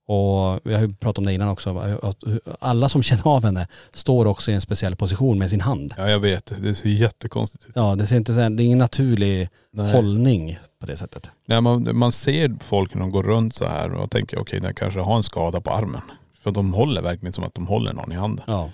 [0.07, 2.23] Och vi har ju pratat om det innan också, att
[2.59, 5.93] alla som känner av henne står också i en speciell position med sin hand.
[5.97, 6.53] ja, jag vet.
[6.61, 7.71] Det ser jättekonstigt ut.
[7.75, 9.91] Ja, det ser inte så här, det är ingen naturlig Nej.
[9.91, 11.29] hållning på det sättet.
[11.45, 14.73] Nej, man, man ser folk när de går runt så här och tänker okej, den
[14.73, 16.01] kanske har en skada på armen.
[16.39, 18.45] För de håller verkligen som att de håller någon i handen.
[18.47, 18.69] Ja,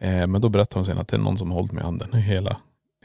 [0.00, 2.12] Eh, men då berättar de sen att det är någon som hållit med i handen
[2.12, 2.56] hela,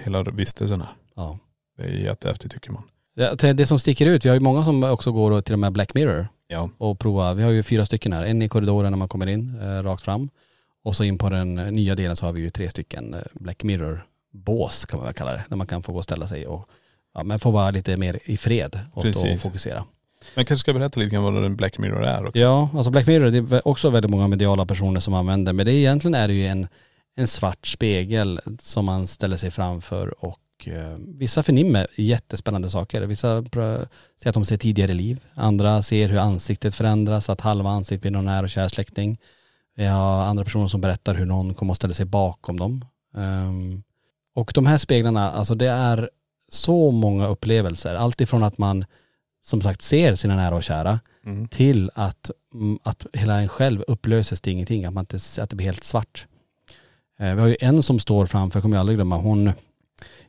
[0.03, 0.89] hela vistelsen här.
[1.15, 1.37] ja.
[1.77, 2.83] Det är jättehäftigt tycker man.
[3.15, 5.71] Det, det som sticker ut, vi har ju många som också går till och med
[5.73, 6.69] Black Mirror Ja.
[6.77, 7.33] och provar.
[7.33, 8.23] Vi har ju fyra stycken här.
[8.23, 10.29] En i korridoren när man kommer in, eh, rakt fram.
[10.83, 13.63] Och så in på den nya delen så har vi ju tre stycken eh, Black
[13.63, 15.43] Mirror-bås kan man väl kalla det.
[15.49, 16.69] Där man kan få gå och ställa sig och
[17.13, 19.41] ja, men få vara lite mer i fred och stå och Precis.
[19.41, 19.85] fokusera.
[20.35, 22.39] Men kanske ska berätta lite grann vad en Black Mirror är också.
[22.39, 25.53] Ja, alltså Black Mirror, det är också väldigt många mediala personer som använder.
[25.53, 26.67] Men det är, egentligen är det ju en,
[27.15, 33.01] en svart spegel som man ställer sig framför och eh, vissa förnimmer jättespännande saker.
[33.01, 33.87] Vissa säger
[34.25, 35.19] att de ser tidigare liv.
[35.33, 39.17] Andra ser hur ansiktet förändras, att halva ansiktet blir någon nära och kär släkting.
[39.75, 42.85] Vi har andra personer som berättar hur någon kommer att ställa sig bakom dem.
[43.15, 43.83] Ehm,
[44.35, 46.09] och de här speglarna, alltså det är
[46.51, 47.95] så många upplevelser.
[47.95, 48.85] Allt ifrån att man
[49.41, 51.47] som sagt ser sina nära och kära Mm.
[51.47, 55.55] till att, mm, att hela en själv upplöses till ingenting, att, man inte, att det
[55.55, 56.27] blir helt svart.
[57.19, 59.51] Eh, vi har ju en som står framför, kommer jag aldrig glömma, hon,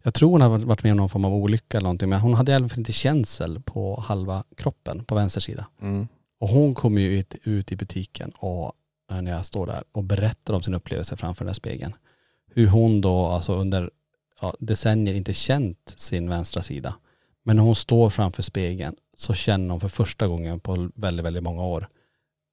[0.02, 2.34] jag tror hon har varit- med om någon form av olycka eller någonting, men hon
[2.34, 5.66] hade i alla fall inte känsel på halva kroppen, på vänster sida.
[5.82, 6.08] Mm.
[6.40, 8.72] Och hon kom ju ut, ut i butiken och
[9.12, 11.92] eh, när jag står där och berättar om sin upplevelse framför den här spegeln.
[12.54, 13.90] Hur hon då alltså under
[14.40, 16.94] ja, decennier inte känt sin vänstra sida.
[17.42, 21.42] Men när hon står framför spegeln så känner hon för första gången på väldigt, väldigt
[21.42, 21.88] många år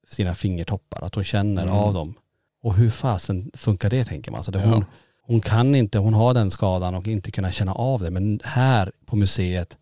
[0.07, 1.03] sina fingertoppar.
[1.03, 1.75] Att hon känner Mm.
[1.75, 2.13] av dem.
[2.61, 4.37] Och hur fasen funkar det tänker man.
[4.37, 4.83] Alltså det, Ja.
[5.27, 8.11] Hon, kan inte, hon har den skadan och inte kunna känna av det.
[8.11, 9.77] Men här på museet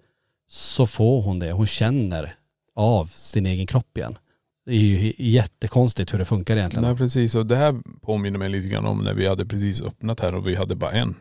[0.47, 1.51] så får hon det.
[1.51, 2.35] Hon känner
[2.75, 4.17] av sin egen kropp igen.
[4.65, 6.87] Det är ju jättekonstigt hur det funkar egentligen.
[6.87, 10.19] Nej precis och det här påminner mig lite grann om när vi hade precis öppnat
[10.19, 11.15] här och vi hade bara en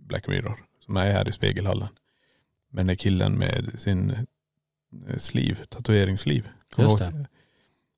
[0.00, 1.88] Black Mirror som är här i spegelhallen.
[2.70, 6.48] med den där killen med sin eh, sliv, tatueringsliv.
[6.76, 7.26] Just det.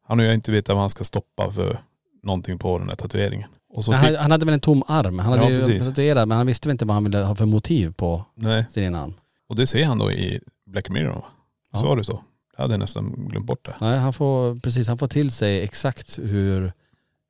[0.03, 1.79] Han har ju inte vetat vad han ska stoppa för
[2.23, 3.51] någonting på den där tatueringen.
[3.77, 5.19] Men fick, han, han hade väl en tom arm?
[5.19, 7.47] Han hade Ja, ju tatuerat men han visste väl inte vad han ville ha för
[7.47, 9.15] motiv på nej, sin ena arm.
[9.49, 11.25] och det ser han då i Black Mirror va?
[11.73, 11.79] Ja.
[11.79, 12.23] Så var det så?
[12.57, 13.75] Jag hade nästan glömt bort det.
[13.81, 16.73] Nej han får, precis han får till sig exakt hur,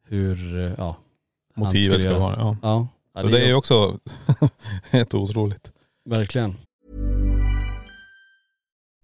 [0.09, 0.97] hur, ja.
[1.55, 2.57] han Motivet ska vara, ja.
[2.63, 2.89] Ja.
[3.15, 3.99] ja Så det är ju också
[4.91, 5.73] helt otroligt.
[6.05, 6.55] Verkligen.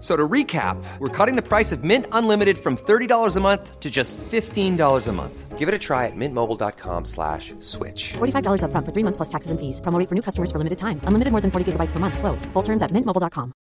[0.00, 3.80] F- So to recap, we're cutting the price of Mint Unlimited from $30 a month
[3.80, 5.58] to just $15 a month.
[5.58, 8.14] Give it a try at mintmobile.com slash switch.
[8.16, 9.78] $45 upfront for three months plus taxes and fees.
[9.82, 11.00] Promo rate for new customers for limited time.
[11.04, 12.16] Unlimited more than 40 gigabytes per month.
[12.18, 12.46] Slows.
[12.54, 13.52] Full terms at mintmobile.com.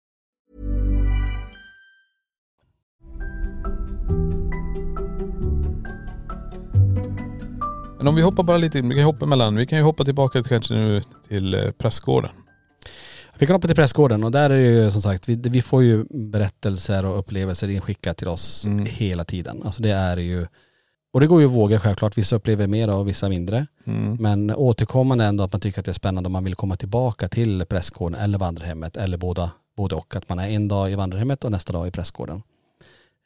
[7.97, 10.43] Men om vi hoppar bara lite, vi kan hoppa mellan, vi kan ju hoppa tillbaka
[10.43, 12.31] kanske nu till eh, prästgården.
[13.39, 15.83] Vi kan hoppa till pressgården och där är det ju som sagt, vi, vi får
[15.83, 18.85] ju berättelser och upplevelser inskickat till oss Mm.
[18.85, 19.61] hela tiden.
[19.65, 20.47] Alltså det är ju,
[21.13, 23.67] och det går ju våga självklart, vissa upplever mer och vissa mindre.
[23.85, 24.17] Mm.
[24.19, 27.27] Men återkommande ändå att man tycker att det är spännande om man vill komma tillbaka
[27.27, 30.15] till prästgården eller vandrarhemmet eller båda, både och.
[30.15, 32.41] Att man är en dag i vandrarhemmet och nästa dag i prästgården.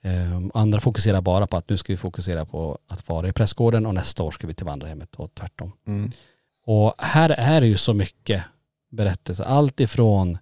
[0.04, 3.86] Ehm, andra fokuserar bara på att nu ska vi fokusera på att vara i prästgården
[3.86, 5.72] och nästa år ska vi till vandrarhemmet och tvärtom.
[5.88, 6.12] Mm.
[6.66, 8.44] Och här är det ju så mycket
[8.94, 9.44] berättelser.
[9.44, 10.38] Allt ifrån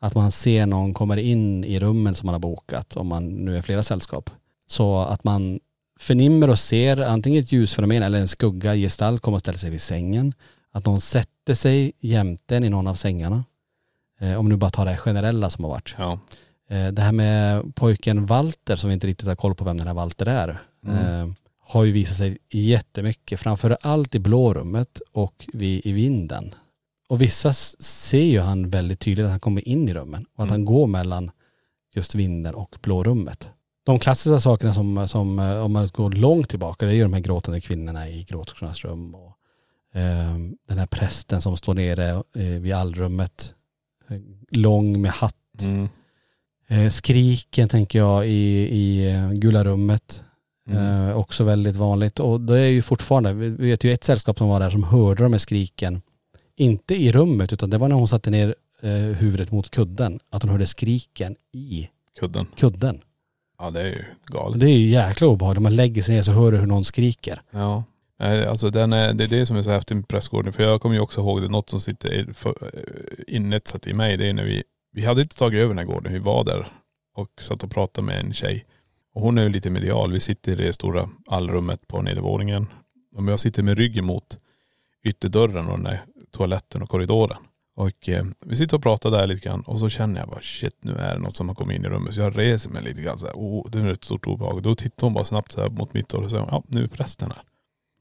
[0.00, 3.56] att man ser någon kommer in i rummen som man har bokat, om man nu
[3.56, 4.30] är flera sällskap.
[4.66, 5.60] Så att man
[5.98, 9.80] förnimmer och ser antingen ett ljusfenomen eller en skugga gestalt komma och ställa sig vid
[9.80, 10.32] sängen.
[10.72, 13.44] Att någon sätter sig jämte en i någon av sängarna.
[14.20, 15.94] Eh, om nu bara tar det generella som har varit.
[15.98, 16.18] Ja.
[16.70, 19.86] Eh, det här med pojken Walter som vi inte riktigt har koll på vem den
[19.86, 20.62] här Walter är.
[20.86, 21.28] Eh,
[21.60, 23.40] har ju visat sig jättemycket.
[23.40, 26.54] Framför allt i blårummet och vid, i vinden.
[27.08, 30.50] Och vissa ser ju han väldigt tydligt att han kommer in i rummen och att
[30.50, 31.30] han går mellan
[31.94, 33.48] just vinden och blårummet.
[33.84, 37.12] De klassiska sakerna som, som eh, om man går långt tillbaka, det är ju de
[37.12, 39.36] här gråtande kvinnorna i gråterskornas rum och
[39.94, 40.36] eh,
[40.68, 43.54] den här prästen som står nere eh, vid allrummet,
[44.08, 44.18] eh,
[44.50, 45.88] lång med hatt Mm.
[46.68, 50.22] Eh, skriken tänker jag i, i eh, gula rummet.
[50.70, 51.16] Mm.
[51.16, 52.20] Också väldigt vanligt.
[52.20, 54.82] Och det är ju fortfarande, vi vi vet ju ett sällskap som var där som
[54.82, 56.02] hörde de här skriken.
[56.58, 60.20] Inte i rummet utan det var när hon satte ner eh, huvudet mot kudden.
[60.30, 61.88] Att hon hörde skriken i
[62.20, 62.46] Kudden.
[62.56, 63.00] kudden.
[63.58, 64.60] Ja det är ju galet.
[64.60, 65.62] det är ju jäkla obehagligt.
[65.62, 67.42] Man lägger sig ner så hör du hur någon skriker.
[67.50, 67.84] Ja.
[68.20, 70.52] Nej, Alltså den är, det är det som är så häftigt med prästgården.
[70.52, 73.94] För jag kommer ju också ihåg det, något som sitter i- för- eh, inetsat i
[73.94, 74.16] mig.
[74.16, 76.12] Det är när vi, vi hade inte tagit över den här gården.
[76.12, 76.66] Vi var där
[77.14, 78.64] och satt och pratade med en tjej.
[79.14, 80.12] Och hon är ju lite medial.
[80.12, 82.66] Vi sitter i det stora allrummet på nedervåningen.
[83.16, 84.38] Och jag sitter med ryggen mot
[85.04, 87.38] ytterdörren och den där toaletten och korridoren.
[87.76, 90.76] Och eh, vi sitter och pratar där lite grann och så känner jag bara shit
[90.80, 92.14] nu är det något som har kommit in i rummet.
[92.14, 94.62] Så jag reser mig lite grann så här, oh, det är ett stort obehag.
[94.62, 96.88] Då tittar hon bara snabbt så här mot mitt håll och säger ja nu är
[96.88, 97.42] prästen här.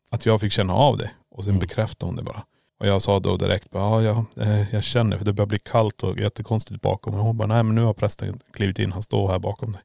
[0.09, 1.59] Att jag fick känna av det och sen Mm.
[1.59, 2.43] bekräftade hon det bara.
[2.79, 5.59] Och jag sa då direkt, bara, ja, ja eh, jag känner för det börjar bli
[5.59, 7.13] kallt och jättekonstigt bakom.
[7.13, 9.81] Och hon bara, nej men nu har prästen klivit in, han står här bakom dig.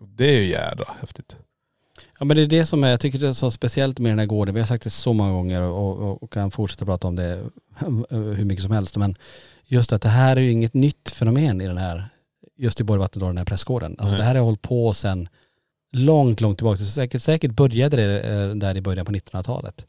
[0.00, 1.36] Och det är ju jädra häftigt.
[2.18, 4.18] Ja men det är det som är, jag tycker det är så speciellt med den
[4.18, 4.54] här gården.
[4.54, 7.42] Vi har sagt det så många gånger och, och, och kan fortsätta prata om det
[8.10, 8.96] hur mycket som helst.
[8.96, 9.14] Men
[9.66, 12.08] just att det här är ju inget nytt fenomen i den här,
[12.56, 13.96] just i Borgvattnet den här prästgården.
[13.98, 14.18] Alltså Nej.
[14.18, 15.28] det här har hållit på sedan
[15.92, 16.78] långt, långt tillbaka.
[16.78, 19.86] Så säkert, säkert började det eh, där i början på 1900-talet.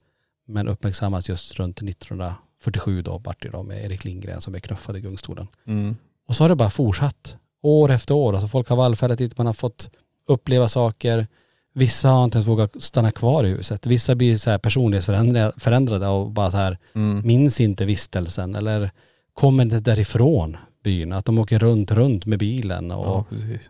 [0.47, 4.97] Men uppmärksammas just runt 1947 då, vart det då med Erik Lindgren som är knuffad
[4.97, 5.47] i gungstolen.
[5.65, 5.95] Mm.
[6.28, 7.38] Och så har det bara fortsatt.
[7.62, 8.34] År efter år.
[8.34, 9.89] Alltså folk har vallfärdat dit, man har fått
[10.28, 11.28] uppleva saker.
[11.73, 13.86] Vissa har inte ens vågat stanna kvar i huset.
[13.86, 17.27] Vissa blir så här personlighetsförändrade förändrade och bara så här Mm.
[17.27, 18.91] minns inte vistelsen eller
[19.33, 21.12] kommer inte därifrån byn.
[21.13, 23.27] Att de åker runt, runt med bilen och,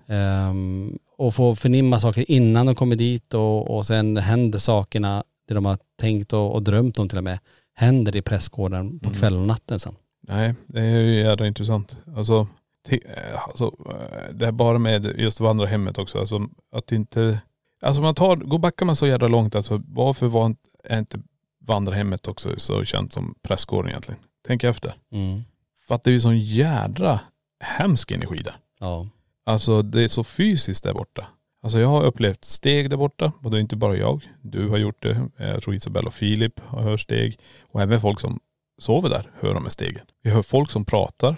[0.10, 5.24] Ja ehm, och får förnimma saker innan de kommer dit och, och sen händer sakerna,
[5.48, 7.40] det de har tänkt och, och drömt om till och med,
[7.76, 9.20] händer i prästgården på Mm.
[9.20, 9.96] kvällen och natten sen.
[10.28, 11.98] Nej, det är ju jävla intressant.
[12.16, 12.48] Alltså,
[12.90, 13.00] eh,
[13.48, 16.20] alltså eh, det här bara med just vandrarhemmet också.
[16.20, 17.40] Alltså att inte,
[17.84, 21.20] alltså man tar, går backar man så jävla långt alltså varför var inte, är inte
[21.68, 24.22] vandrarhemmet också så känt som prästgården egentligen?
[24.48, 24.96] Tänk efter.
[25.12, 25.42] Mm.
[25.88, 27.20] För att det är ju sån jädra
[27.60, 28.56] hemsk energi där.
[28.80, 29.08] Ja.
[29.46, 31.28] Alltså det är så fysiskt där borta.
[31.64, 34.30] Alltså jag har upplevt steg där borta och det är inte bara jag.
[34.42, 35.30] Du har gjort det.
[35.38, 37.40] Jag tror Isabella och Filip har hört steg.
[37.62, 38.40] Och även folk som
[38.78, 40.06] sover där hör de här stegen.
[40.24, 41.38] Vi hör folk som pratar.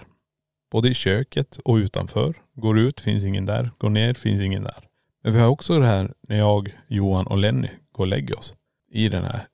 [0.70, 2.34] Både i köket och utanför.
[2.54, 3.70] Går ut, finns ingen där.
[3.78, 4.84] Går ner, finns ingen där.
[5.26, 8.54] Men vi har också det här när jag, Johan och Lenny går och lägger oss.
[8.90, 9.48] I den här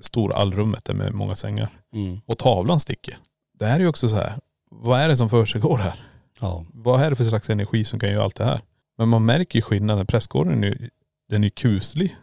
[0.00, 1.68] stora allrummet där med många sängar.
[1.92, 2.20] Mm.
[2.26, 3.18] Och tavlan sticker.
[3.58, 4.38] Det här är ju också så här,
[4.70, 5.94] vad är det som försiggår här?
[6.40, 6.64] Ja.
[6.72, 8.60] Vad är det för slags energi som kan göra allt det här?
[8.98, 10.06] Men man märker ju skillnaden.
[10.06, 10.90] Prästgården är ju,
[11.28, 12.16] den är kuslig.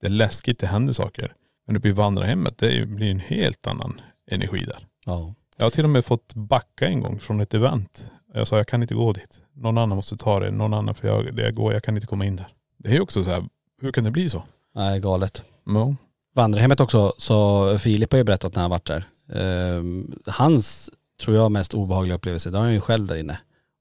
[0.00, 1.34] Det är läskigt, det händer saker.
[1.66, 4.86] Men uppe i vandrarhemmet, det blir en helt annan energi där.
[5.04, 5.34] Ja.
[5.56, 8.12] Jag har till och med fått backa en gång från ett event.
[8.36, 9.42] Jag sa jag kan inte gå dit.
[9.52, 10.50] Någon annan måste ta det.
[10.50, 12.48] Någon annan för jag, det jag går, jag kan inte komma in där.
[12.78, 13.44] Det är ju också så här,
[13.80, 14.42] hur kan det bli så?
[14.74, 15.44] Nej, galet.
[15.66, 15.94] Ja.
[16.34, 19.04] Vandrarhemmet också, så Filip har ju berättat när han varit där.
[19.32, 23.38] Ehm, hans, tror jag, mest obehagliga upplevelse, det har han ju själv där inne.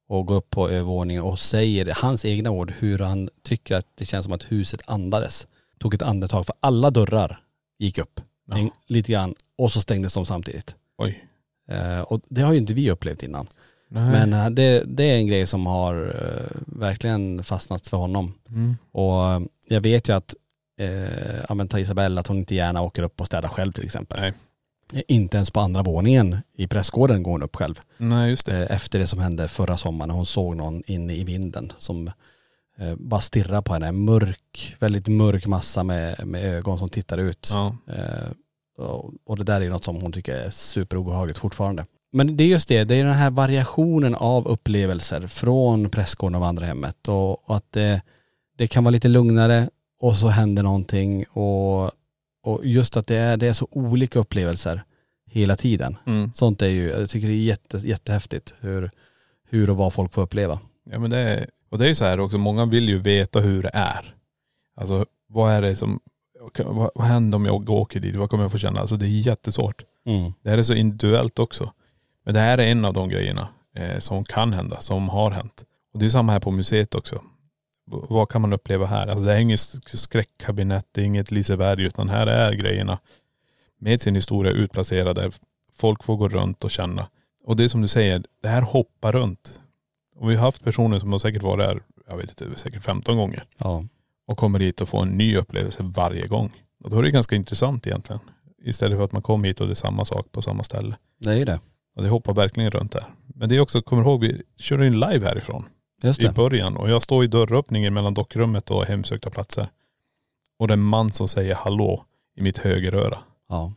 [0.07, 4.05] Och gå upp på övervåningen och säger hans egna ord hur han tycker att det
[4.05, 5.47] känns som att huset andades.
[5.79, 7.39] Tog ett andetag för alla dörrar
[7.79, 8.69] gick upp Ja.
[8.87, 10.75] lite grann och så stängdes de samtidigt.
[10.97, 11.25] Oj.
[11.67, 13.47] Eh, och det har ju inte vi upplevt innan.
[13.87, 14.11] Nej.
[14.11, 18.33] Men eh, det, det är en grej som har eh, verkligen fastnat för honom.
[18.49, 18.77] Mm.
[18.91, 20.35] Och eh, jag vet ju att,
[20.79, 23.85] eh, ja men ta Isabella, att hon inte gärna åker upp och städar själv till
[23.85, 24.19] exempel.
[24.19, 24.33] Nej.
[25.07, 27.79] Inte ens på andra våningen i pressgården går hon upp själv.
[27.97, 28.65] Nej just det.
[28.65, 32.11] Efter det som hände förra sommaren när hon såg någon inne i vinden som
[32.97, 33.87] bara stirrar på henne.
[33.87, 37.49] En mörk, väldigt mörk massa med, med ögon som tittar ut.
[37.53, 37.75] Ja.
[39.25, 41.85] Och, det där är något som hon tycker är superobehagligt fortfarande.
[42.15, 46.41] Men det är just det, det är den här variationen av upplevelser från prästgården och
[46.41, 48.01] vandrarhemmet och, och att det,
[48.57, 51.91] det kan vara lite lugnare och så händer någonting och,
[52.43, 54.83] och just att det är, det är så olika upplevelser
[55.25, 55.97] hela tiden.
[56.05, 56.31] Mm.
[56.33, 58.91] Sånt är ju, jag tycker det är jätte, jättehäftigt hur,
[59.49, 60.59] hur och vad folk får uppleva.
[60.91, 63.39] Ja men det är, och det är ju så här också, många vill ju veta
[63.39, 64.15] hur det är.
[64.75, 65.99] Alltså vad är det som,
[66.57, 68.15] vad, vad händer om jag åker dit?
[68.15, 68.79] Vad kommer jag få känna?
[68.79, 69.83] Alltså det är jättesvårt.
[70.41, 71.71] Det här är så individuellt också.
[72.25, 75.63] Men det här är en av de grejerna eh, som kan hända, som har hänt.
[75.93, 77.15] Och det är samma här på museet också.
[77.91, 79.07] V- vad kan man uppleva här?
[79.07, 82.99] Alltså det är inget sk- skräckkabinett, det är inget Liseberg, utan här är grejerna
[83.79, 85.31] med sin historia utplacerade.
[85.73, 87.07] Folk får gå runt och känna.
[87.43, 89.59] Och det är som du säger, det här hoppar runt.
[90.15, 93.17] Och vi har haft personer som har säkert varit här, jag vet inte, säkert 15
[93.17, 93.45] gånger.
[93.57, 93.83] Ja.
[94.27, 96.51] Och kommer hit och får en ny upplevelse varje gång.
[96.83, 98.19] Och då är det ganska intressant egentligen.
[98.63, 100.95] Istället för att man kommer hit och det är samma sak på samma ställe.
[101.19, 101.59] Det är ju det.
[101.95, 103.05] Och det hoppar verkligen runt där.
[103.27, 105.65] Men det är också, kommer ihåg, vi körde in live härifrån
[106.03, 106.31] Just i det.
[106.31, 106.77] början.
[106.77, 109.67] Och jag står i dörröppningen mellan dockrummet och hemsökta platser.
[110.59, 112.05] Och det är en man som säger hallå
[112.35, 113.19] i mitt högeröra.
[113.49, 113.73] Ja.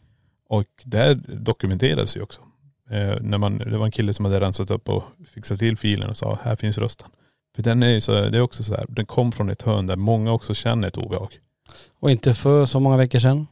[0.48, 2.40] Och det här dokumenterades ju också.
[2.90, 6.10] Eh, när man, det var en kille som hade rensat upp och fixat till filen
[6.10, 7.08] och sa, här finns rösten.
[7.56, 9.86] För den är ju så, det är också så här, den kom från ett hörn
[9.86, 11.38] där många också känner ett obehag.
[12.00, 13.46] Och inte för så många veckor sedan,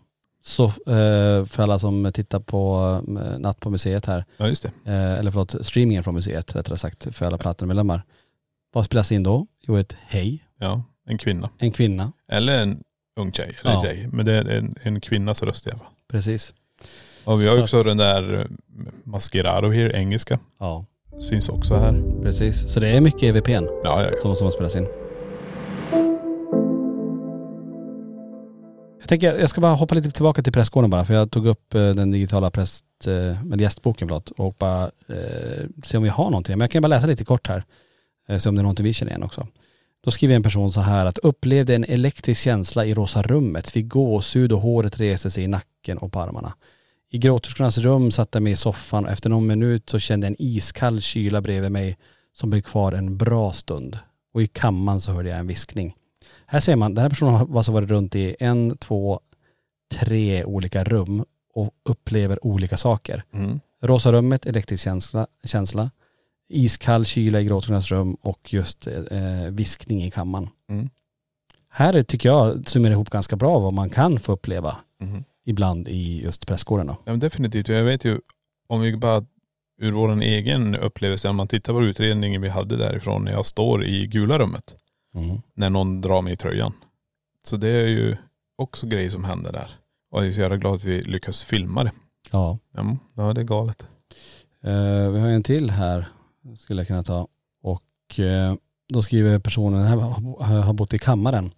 [0.46, 4.68] så eh, för alla som tittar på eh, Natt på museet här, Ja just det.
[4.92, 8.02] eh, eller förlåt, streamingen från museet rättare sagt, för alla Platinum-medlemmar.
[8.72, 9.46] Vad spelas in då?
[9.66, 11.50] Jo, ett hej, Ja, en kvinna.
[11.58, 12.82] en kvinna, Eller en
[13.20, 13.82] ung tjej, eller Ja.
[13.84, 14.08] tjej.
[14.12, 15.88] Men det är en, en kvinnas röst i alla fall.
[16.10, 16.54] precis.
[17.24, 18.48] Och vi har Så också att- den där
[19.04, 20.38] Mascherado here, engelska.
[20.60, 20.84] Ja,
[21.28, 22.02] Syns också här.
[22.22, 22.72] precis.
[22.72, 24.08] Så det är mycket EVPn Ja, ja.
[24.22, 24.86] som, som har spelats in.
[29.06, 31.74] Jag tänker, jag ska bara hoppa lite tillbaka till pressgården bara, för jag tog upp
[31.74, 36.52] eh, den digitala präst, eh, gästboken förlåt, och bara eh, se om vi har någonting.
[36.52, 37.64] Men jag kan bara läsa lite kort här,
[38.28, 39.46] eh, se om det är någonting vi känner igen också.
[40.04, 43.88] Då skriver en person så här att upplevde en elektrisk känsla i rosa rummet, fick
[43.88, 46.54] gåshud och håret reste sig i nacken och på armarna.
[47.10, 50.30] I gråterskornas rum satt jag mig i soffan och efter någon minut så kände jag
[50.30, 51.98] en iskall kyla bredvid mig
[52.32, 53.98] som blev kvar en bra stund.
[54.34, 55.94] Och i kammaren så hörde jag en viskning.
[56.46, 59.20] Här ser man, den här personen har alltså varit runt i en, två,
[59.94, 63.24] tre olika rum och upplever olika saker.
[63.32, 63.60] Mm.
[63.82, 65.90] Rosa rummet, elektrisk känsla, känsla
[66.48, 70.48] iskall kyla i gråttornas rum och just eh, viskning i kammaren.
[70.70, 70.88] Mm.
[71.68, 75.24] Här tycker jag summerar ihop ganska bra vad man kan få uppleva Mhm.
[75.44, 76.86] ibland i just prästgården.
[76.88, 77.68] Ja, men definitivt.
[77.68, 78.18] Jag vet ju,
[78.66, 79.24] om vi bara
[79.80, 83.84] ur vår egen upplevelse, om man tittar på utredningen vi hade därifrån när jag står
[83.84, 84.74] i gula rummet.
[85.16, 85.42] Mm.
[85.54, 86.72] När någon drar mig i tröjan.
[87.44, 88.16] Så det är ju
[88.56, 89.70] också grejer som händer där.
[90.10, 91.92] Och jag är så jävla glad att vi lyckas filma det.
[92.32, 92.58] Ja.
[93.14, 93.86] Ja, det är galet.
[94.64, 96.08] Eh, vi har en till här,
[96.58, 97.28] skulle jag kunna ta.
[97.62, 98.54] Och eh,
[98.88, 101.50] då skriver personen, här har- bott i kammaren.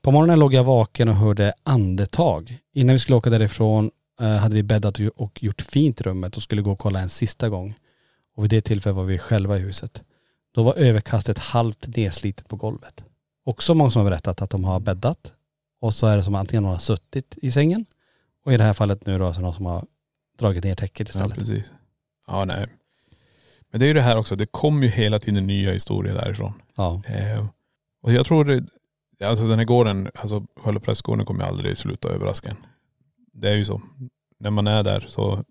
[0.00, 2.58] På morgonen låg jag vaken och hörde andetag.
[2.74, 6.36] Innan vi skulle åka därifrån eh, hade vi bäddat och- och gjort fint i rummet
[6.36, 7.74] och skulle gå och kolla en sista gång.
[8.36, 10.02] Och vid det tillfället var vi själva i huset.
[10.54, 13.04] Då var överkastet halvt nedslitet på golvet.
[13.44, 15.32] Också många som har berättat att de har bäddat
[15.80, 17.86] och så är det som antingen någon har suttit i sängen
[18.44, 19.84] och i det här fallet nu då så är det någon som har
[20.38, 21.38] dragit ner täcket Ja, istället.
[21.38, 21.72] precis.
[22.26, 22.66] Ja, nej.
[23.70, 26.52] Men det är ju det här också, det kommer ju hela tiden nya historier därifrån.
[26.74, 27.02] Ja.
[27.06, 27.46] Eh,
[28.02, 28.64] och jag tror det,
[29.26, 32.56] alltså den här gården, alltså själva prästgården kommer aldrig sluta överraska en.
[33.32, 33.82] Det är ju så.
[34.38, 35.44] När man är där så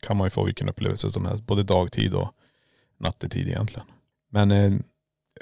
[0.00, 2.34] kan man ju få vilken upplevelse som helst, både dagtid och
[2.98, 3.86] nattetid egentligen.
[4.32, 4.72] Men eh,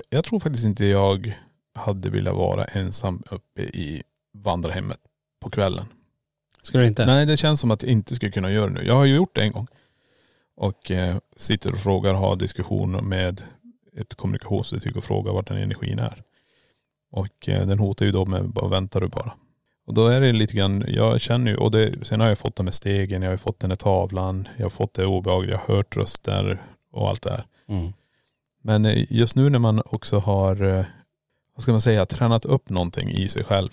[0.09, 1.39] jag tror faktiskt inte jag
[1.75, 4.99] hade velat vara ensam uppe i vandrarhemmet
[5.41, 5.85] på kvällen.
[6.63, 7.07] Skulle du inte?
[7.07, 8.87] Nej det känns som att jag inte skulle kunna göra det nu.
[8.87, 9.67] Jag har ju gjort det en gång.
[10.57, 13.43] Och eh, sitter och frågar, har diskussioner med
[13.97, 16.23] ett kommunikationsverktyg och frågar vart den energin är.
[17.11, 19.33] Och eh, den hotar ju då med, bara väntar du bara.
[19.87, 22.57] Och då är det lite grann, jag känner ju, och det, sen har jag fått
[22.57, 25.59] de här stegen, jag har fått den här tavlan, jag har fått det obehagliga, jag
[25.59, 27.45] har hört röster och allt det här.
[27.69, 27.93] Mm.
[28.63, 30.85] Men eh, just nu när man också har, eh,
[31.55, 33.69] vad ska man säga, tränat upp någonting i sig själv.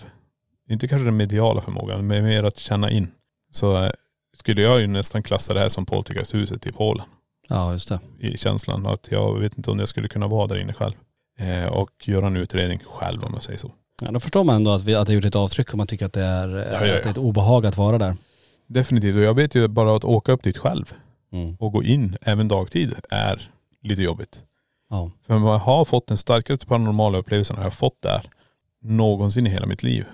[0.69, 3.07] Inte kanske den mediala förmågan, men mer att känna in.
[3.51, 3.91] Så eh,
[4.37, 7.05] skulle jag ju nästan klassa det här som Poltergeisthuset i Polen.
[7.49, 7.99] Ja just det.
[8.19, 10.93] I känslan att jag vet inte om jag skulle kunna vara där inne själv.
[11.39, 13.71] Eh, och göra en utredning själv om jag säger så.
[14.01, 16.05] Ja, då förstår man ändå att, vi, att det gjort ett avtryck om man tycker
[16.05, 16.93] att det är, ja, att det ja.
[16.93, 18.15] är ett obehag att vara där.
[18.67, 19.15] Definitivt.
[19.15, 20.93] Och jag vet ju bara att åka upp dit själv
[21.31, 21.55] Mm.
[21.59, 23.49] och gå in även dagtid är
[23.83, 24.43] lite jobbigt.
[24.89, 25.11] Ja.
[25.25, 28.21] För jag har fått den starkaste paranormala upplevelsen har jag fått där
[28.81, 30.05] någonsin i hela mitt liv.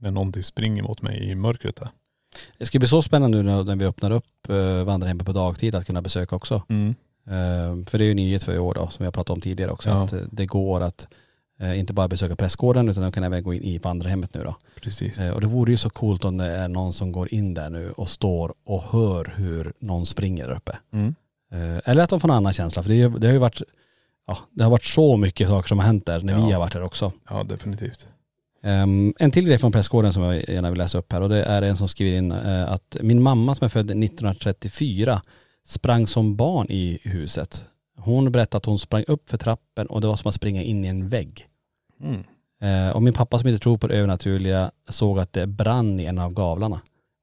[0.00, 1.88] När någonting springer mot mig i mörkret där.
[2.58, 5.86] Det ska bli så spännande nu när vi öppnar upp uh, vandrarhemmet på dagtid att
[5.86, 6.62] kunna besöka också.
[7.28, 9.40] Eh, för det är ju nyhet för i år då, som vi har pratat om
[9.40, 9.88] tidigare också.
[9.88, 10.04] Ja.
[10.04, 11.08] Att eh, det går att
[11.60, 14.56] eh, inte bara besöka prästgården utan de kan även gå in i vandrarhemmet nu då.
[14.80, 15.18] Precis.
[15.18, 17.70] Eh, och det vore ju så coolt om det är någon som går in där
[17.70, 20.78] nu och står och hör hur någon springer där uppe.
[20.92, 21.14] Mm.
[21.52, 22.82] Eh, eller att de får en annan känsla.
[22.82, 23.62] För det har ju varit,
[24.28, 26.52] ja, det har varit så mycket saker som har hänt där när vi Ja.
[26.52, 27.12] har varit där också.
[27.30, 28.08] Ja definitivt.
[28.62, 31.44] Ehm, en till grej från prästgården som jag gärna vill läsa upp här och det
[31.44, 35.22] är en som skriver in eh, att min mamma som är född 1934
[35.66, 37.64] sprang som barn i huset.
[37.96, 40.84] Hon berättade att hon sprang upp för trappen och det var som att springa in
[40.84, 41.46] i en vägg.
[42.02, 42.22] Mm.
[42.60, 46.04] Eh, och min pappa som inte tror på det övernaturliga såg att det brann i
[46.04, 46.80] en av gavlarna.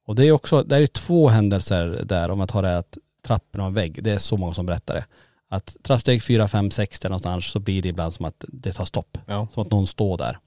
[0.07, 3.61] Och det är också, det är två händelser där om jag tar det att trappen
[3.61, 5.05] och en vägg, det är så många som berättar det.
[5.55, 8.85] Att trappsteg 4, 5, 6 där någonstans så blir det ibland som att det tar
[8.85, 9.17] stopp.
[9.25, 9.47] Ja.
[9.53, 10.37] Som att någon står där.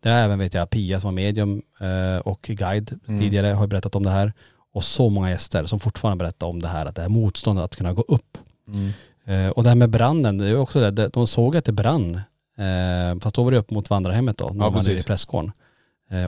[0.00, 3.20] Det är även vet jag Pia som var medium eh, och guide Mm.
[3.20, 4.32] tidigare har berättat om det här.
[4.74, 7.76] Och så många gäster som fortfarande berättar om det här, att det här motståndet att
[7.76, 8.38] kunna gå upp.
[8.68, 8.92] Mm.
[9.24, 12.14] Eh, och det här med branden, det är också det, de såg att det brann.
[12.58, 15.52] Eh, fast då var det upp mot vandrarhemmet då, när Ja, man nere i prästgården.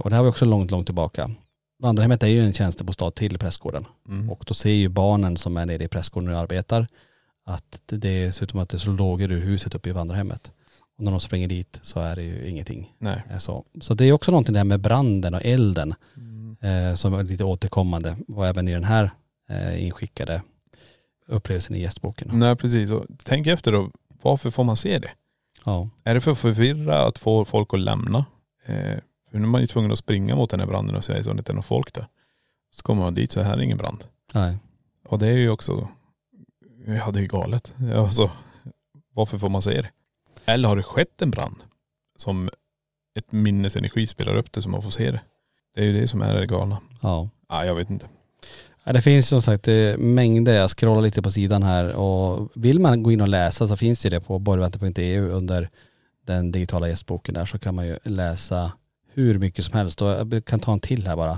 [0.02, 1.30] Och det här var också långt, långt tillbaka.
[1.82, 3.84] Vandrarhemmet är ju en tjänstebostad till prästgården.
[4.08, 4.30] Mm.
[4.30, 6.86] Och då ser ju barnen som är nere i prästgården och arbetar
[7.48, 10.52] att det- ut som att det slår lågor ur huset uppe i vandrarhemmet.
[10.98, 12.94] Och när de springer dit så är det ju ingenting.
[12.98, 13.22] Nej.
[13.30, 16.56] Eh, Så, så det är också någonting där med branden och elden Mm.
[16.60, 19.10] eh, som är lite återkommande och även i den här
[19.48, 20.42] eh, inskickade
[21.26, 22.30] upplevelsen i gästboken.
[22.32, 22.90] Nej precis.
[22.90, 23.90] Och tänk efter då,
[24.22, 25.10] varför får man se det?
[25.64, 25.88] Ja.
[26.04, 28.18] Är det för att förvirra, att få folk att lämna?
[28.66, 28.98] Eh,
[29.30, 31.30] för nu är man ju tvungen att springa mot den här branden och säga så
[31.30, 32.06] att det inte är någon folk där.
[32.70, 34.04] Så kommer man dit så här är ingen brand.
[34.34, 34.56] Nej.
[35.08, 35.88] Och det är ju också,
[36.96, 37.74] ja det är galet.
[37.96, 38.30] Alltså,
[39.14, 39.90] varför får man se det?
[40.44, 41.56] Eller har det skett en brand
[42.16, 42.50] som
[43.18, 45.20] ett minnesenergi spelar upp det så man får se det?
[45.74, 46.78] Det är ju det som är det galna.
[47.02, 47.28] Ja.
[47.48, 48.06] Ja, jag vet inte.
[48.84, 49.66] Ja, det finns som sagt
[49.98, 53.76] mängder, jag scrollar lite på sidan här och vill man gå in och läsa så
[53.76, 55.70] finns det det på borgvante.eu under
[56.26, 58.72] den digitala gästboken där så kan man ju läsa
[59.12, 61.32] hur mycket som helst och jag kan ta en till här bara.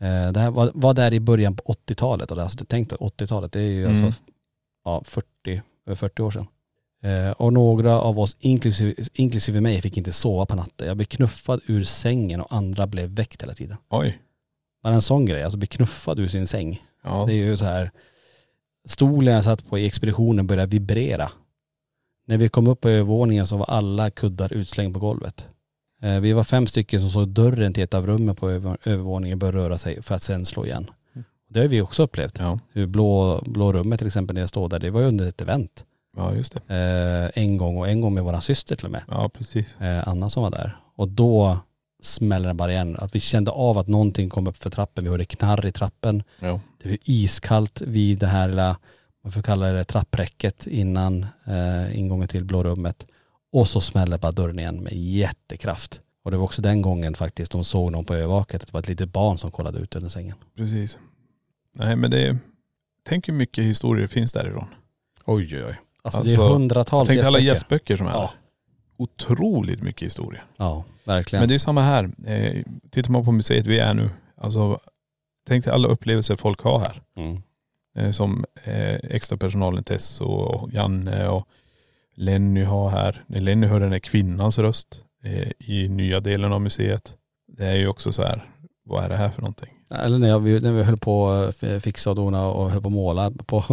[0.00, 3.52] Eh, Det här var, var där i början på 80-talet och alltså, tänk dig 80-talet,
[3.52, 4.04] det är ju Mm.
[4.06, 4.22] alltså
[4.84, 6.46] ja, 40, över 40 år sedan.
[7.02, 10.88] Eh, och några av oss, inklusive, inklusive mig, fick inte sova på natten.
[10.88, 13.76] Jag blev knuffad ur sängen och andra blev väckt hela tiden.
[13.90, 14.18] Oj.
[14.82, 16.82] Bara en sån grej, alltså bli knuffad ur sin säng.
[17.04, 17.24] Ja.
[17.26, 17.90] Det är ju så här,
[18.88, 21.30] stolen jag satt på i expeditionen började vibrera.
[22.26, 25.48] När vi kom upp på övervåningen så var alla kuddar utslängda på golvet.
[26.02, 29.38] Eh, Vi var fem stycken som såg dörren till ett av rummen på över- övervåningen
[29.38, 30.90] börja röra sig för att sen slå igen.
[31.52, 32.38] Det har vi också upplevt.
[32.38, 32.58] Ja.
[32.72, 35.40] Hur blå, blå rummet till exempel när jag står där, det var ju under ett
[35.40, 35.84] event.
[36.16, 36.74] ja, just det.
[37.34, 39.02] Eh, en gång och en gång med våran syster till och med.
[39.08, 39.80] Ja, precis.
[39.80, 40.76] Eh, Anna som var där.
[40.96, 41.58] Och då
[42.02, 42.96] smäller den bara igen.
[42.98, 45.04] Att vi kände av att någonting kom upp för trappen.
[45.04, 46.22] Vi hörde knarr i trappen.
[46.40, 46.60] Ja.
[46.82, 48.76] Det var iskallt vid det här lilla,
[49.24, 53.06] man får kalla det trappräcket innan eh, ingången till blå rummet.
[53.52, 56.00] Och så smäller bara dörren igen med jättekraft.
[56.24, 58.60] Och det var också den gången faktiskt de såg någon på övervaket.
[58.66, 60.36] Det var ett litet barn som kollade ut under sängen.
[60.56, 60.98] Precis.
[61.74, 62.36] Nej men det är,
[63.08, 64.66] tänk hur mycket historier det finns därifrån.
[65.24, 65.80] Oj oj oj.
[66.02, 67.94] Alltså, det Alltså, är Jag hundratals tänkte alla gästböcker.
[67.94, 68.32] gästböcker som är Ja.
[68.96, 70.42] Otroligt mycket historia.
[70.56, 71.40] Ja, verkligen.
[71.40, 72.10] Men det är samma här.
[72.26, 74.80] Eh, tittar man på museet vi är nu, alltså
[75.48, 77.00] tänk dig alla upplevelser folk har här.
[77.16, 77.42] mm.
[77.98, 81.48] Eh, som eh, extra personalen Tess och Janne och
[82.14, 83.24] Lenny har här.
[83.28, 87.16] Lenny hör den här kvinnans röst eh, i nya delen av museet.
[87.46, 88.48] Det är ju också så här,
[88.84, 89.70] vad är det här för någonting?
[89.94, 92.92] Eller när, jag, när vi höll på att fixa och dona och höll på att
[92.92, 93.64] måla på,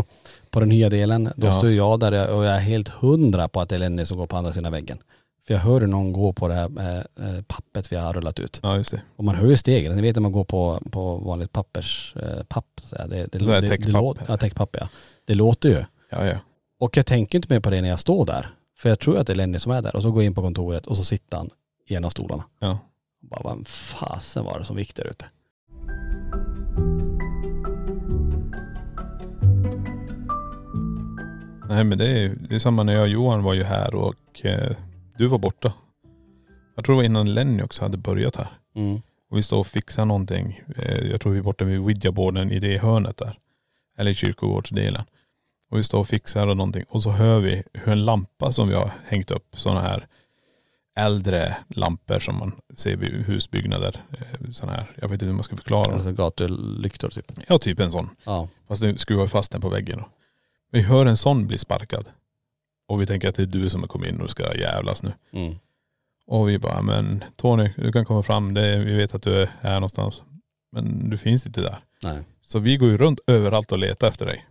[0.49, 1.29] på den nya delen.
[1.35, 1.51] Då Ja.
[1.51, 4.27] står jag där och jag är helt hundra på att det är Lenny som går
[4.27, 4.97] på andra sidan väggen.
[5.47, 6.97] För jag hör någon gå på det här eh,
[7.35, 8.59] eh, pappret vi har rullat ut.
[8.63, 9.01] Ja just det.
[9.15, 9.95] Och man hör ju stegen.
[9.95, 12.65] Ni vet när man går på, på vanligt pappers, eh, papp.
[12.83, 13.07] Så här.
[13.07, 14.89] Det, det, Så det, det, låter, ja, täckpapp ja.
[15.25, 15.83] Det låter ju.
[16.09, 16.37] Ja ja.
[16.79, 18.49] Och jag tänker inte mer på det när jag står där.
[18.77, 19.95] För jag tror att det är Lenny som är där.
[19.95, 21.49] Och så går jag in på kontoret och så sitter han
[21.87, 22.43] i en av stolarna.
[22.59, 22.77] ja.
[23.21, 25.25] Bara, vad fasen var det som gick där ute?
[31.69, 34.45] Nej men det är, det är samma när jag och Johan var ju här och
[34.45, 34.75] eh,
[35.17, 35.73] du var borta.
[36.75, 38.47] Jag tror det var innan Lenny också hade börjat här.
[38.75, 39.01] Mm.
[39.29, 40.61] Och vi står och fixar någonting.
[40.75, 43.37] Eh, jag tror vi är borta vid Ouija-borden i det hörnet där.
[43.97, 45.03] Eller i kyrkogårdsdelen.
[45.71, 46.83] Och vi står och fixar och någonting.
[46.89, 50.07] Och så hör vi hur en lampa som vi har hängt upp, sådana här
[50.99, 54.03] äldre lampor som man ser vid husbyggnader.
[54.11, 55.93] Eh, sådana här, jag vet inte hur man ska förklara.
[55.93, 57.31] Alltså gatulyktor typ.
[57.47, 58.09] Ja typ en sån.
[58.23, 58.47] Ja.
[58.67, 60.05] Fast nu skruvar vi fast den på väggen då.
[60.71, 62.05] Vi hör en sån bli sparkad.
[62.87, 65.13] Och vi tänker att det är du som har kommit in och ska jävlas nu.
[65.31, 65.55] Mm.
[66.27, 68.53] Och vi bara, men Tony, du kan komma fram.
[68.53, 70.23] Det, vi vet att du är här någonstans.
[70.71, 71.79] Men du finns inte där.
[72.03, 72.23] Nej.
[72.41, 74.45] Så vi går ju runt överallt och letar efter dig.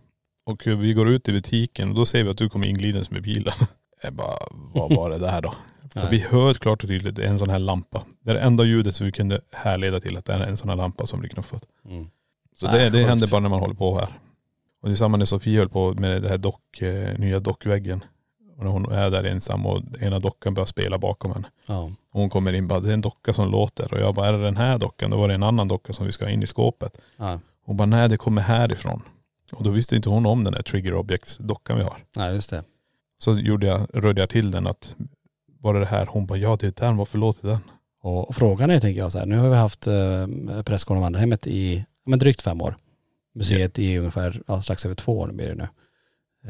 [0.45, 3.21] Och vi går ut i butiken och då ser vi att du kommer inglidandes med
[3.21, 3.53] bilen.
[4.03, 5.53] Jag bara, vad var det där då?
[5.93, 6.07] För Nej.
[6.11, 8.03] vi hör klart och tydligt, det är en sån här lampa.
[8.21, 10.69] Det är det enda ljudet som vi kunde härleda till att det är en sån
[10.69, 11.65] här lampa som blir knuffad.
[11.85, 12.07] Mm.
[12.55, 14.09] Så Nej, det, det händer bara när man håller på här.
[14.81, 18.03] Och det är samma när Sofie höll på med det här dock, eh, nya dockväggen.
[18.57, 21.47] Och när hon är där ensam och ena dockan börjar spela bakom henne.
[21.65, 21.83] Ja.
[22.11, 23.93] Och hon kommer in bara, det är en docka som låter.
[23.93, 25.11] Och jag bara, är det den här dockan?
[25.11, 26.97] Då var det en annan docka som vi ska ha in i skåpet.
[27.17, 27.39] Ja.
[27.65, 29.01] Hon bara, nej det kommer härifrån.
[29.51, 31.97] Och då visste inte hon om den där trigger objects dockan vi har.
[32.15, 32.63] Nej just det.
[33.17, 34.95] Så gjorde jag, rörde jag till den att,
[35.59, 36.05] var det det här?
[36.09, 37.59] Hon bara, ja det är den, varför låter den?
[38.01, 41.03] Och, och frågan är tänker jag så här, nu har vi haft eh, Prästgården och
[41.03, 42.75] vandrarhemmet i ja, men drygt fem år.
[43.39, 45.67] Museet i ungefär, ja, strax över två år blir det nu.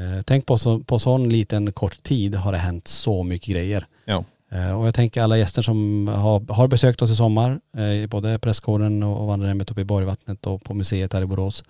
[0.03, 3.85] Eh, tänk på så, på sån liten kort tid har det hänt så mycket grejer.
[4.05, 4.23] Ja.
[4.51, 8.39] Eh, och jag tänker alla gäster som har, har besökt oss i sommar, eh, både
[8.39, 11.63] Prästgården och, och vandrarhemmet uppe i Borgvattnet och på museet här i Borås.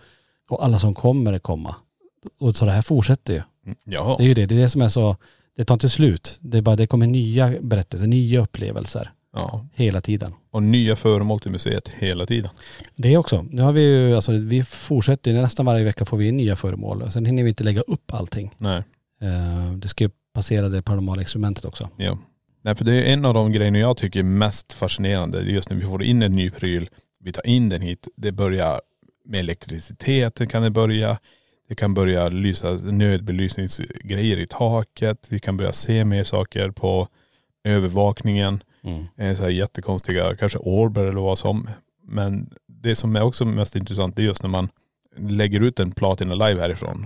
[0.49, 1.75] Och alla som kommer komma.
[2.39, 3.41] Och så det här fortsätter ju.
[3.65, 4.15] Mm, Ja.
[4.17, 5.15] Det är ju det, det är det som är så,
[5.57, 6.37] det tar inte slut.
[6.41, 9.65] Det är bara, det kommer nya berättelser, nya upplevelser ja.
[9.73, 10.33] hela tiden.
[10.51, 12.51] Och nya föremål till museet hela tiden.
[12.95, 13.45] Det också.
[13.49, 17.11] Nu har vi ju, alltså vi fortsätter nästan varje vecka får vi in nya föremål.
[17.11, 18.55] Sen hinner vi inte lägga upp allting.
[18.57, 18.83] Nej.
[19.21, 21.89] Eh, Det ska ju passera det paranormala experimentet också.
[21.97, 22.17] Ja.
[22.61, 25.41] Nej för det är en av de grejerna jag tycker är mest fascinerande.
[25.41, 26.89] Det är just när vi får in en ny pryl,
[27.23, 28.81] vi tar in den hit, det börjar
[29.25, 31.17] med elektriciteten kan det börja.
[31.69, 35.27] Det kan börja lysa nödbelysningsgrejer i taket.
[35.29, 37.07] Vi kan börja se mer saker på
[37.63, 38.63] övervakningen.
[38.83, 39.05] Mm.
[39.17, 41.69] Eh, Så här jättekonstiga, kanske orber eller vad som.
[42.03, 44.69] Men det som är också mest intressant det är just när man
[45.17, 47.05] lägger ut en Platina live härifrån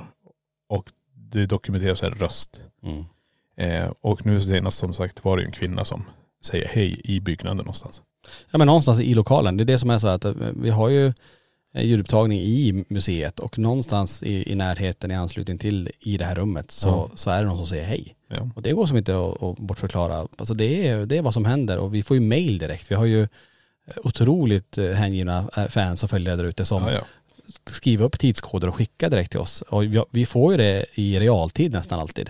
[0.70, 2.62] och det dokumenteras en röst.
[2.84, 3.04] Mm.
[3.58, 6.04] Eh, och nu senast som sagt var det en kvinna som
[6.44, 8.02] säger hej i byggnaden någonstans.
[8.52, 10.90] Ja men någonstans i lokalen, det är det som är så att eh, vi har
[10.90, 11.14] ju
[11.76, 16.72] ljudupptagning i museet och någonstans i, i närheten i anslutning till i det här rummet
[16.72, 17.10] så, Ja.
[17.16, 18.16] så är det någon som säger hej.
[18.28, 18.50] Ja.
[18.56, 20.28] Och det går som inte att, att bortförklara.
[20.38, 22.92] Alltså det är, det är vad som händer och vi får ju mail direkt.
[22.92, 23.28] Vi har ju eh,
[24.04, 27.02] otroligt eh, hängivna eh, fans och följare där ute som Ja,
[27.70, 29.62] skriver upp tidskoder och skickar direkt till oss.
[29.62, 32.30] Och vi, vi får ju det i realtid nästan alltid.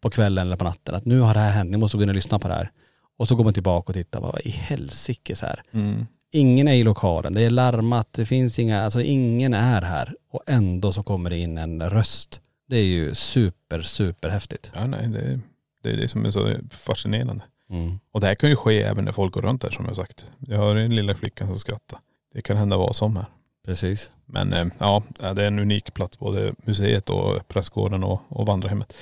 [0.00, 0.94] På kvällen eller på natten.
[0.94, 2.70] Att nu har det här hänt, ni måste gå in och lyssna på det här.
[3.16, 5.62] Och så går man tillbaka och tittar, vad i helsike så här.
[5.72, 6.06] Mm.
[6.30, 10.14] Ingen är i lokalen, det är larmat, det finns inga, alltså ingen är här.
[10.30, 12.40] Och ändå så kommer det in en röst.
[12.68, 14.70] Det är ju super, super häftigt.
[14.74, 15.40] ja nej det, är-
[15.82, 17.44] det är det som är så fascinerande.
[17.70, 17.98] Mm.
[18.12, 20.32] Och det här kan ju ske även när folk går runt där som jag sagt.
[20.38, 21.98] Jag hör den lilla flickan som skrattar.
[22.34, 23.26] Det kan hända vad som här.
[23.66, 24.10] Precis.
[24.26, 28.94] Men eh, ja, det är en unik plats, både museet och prästgården och, och vandrarhemmet.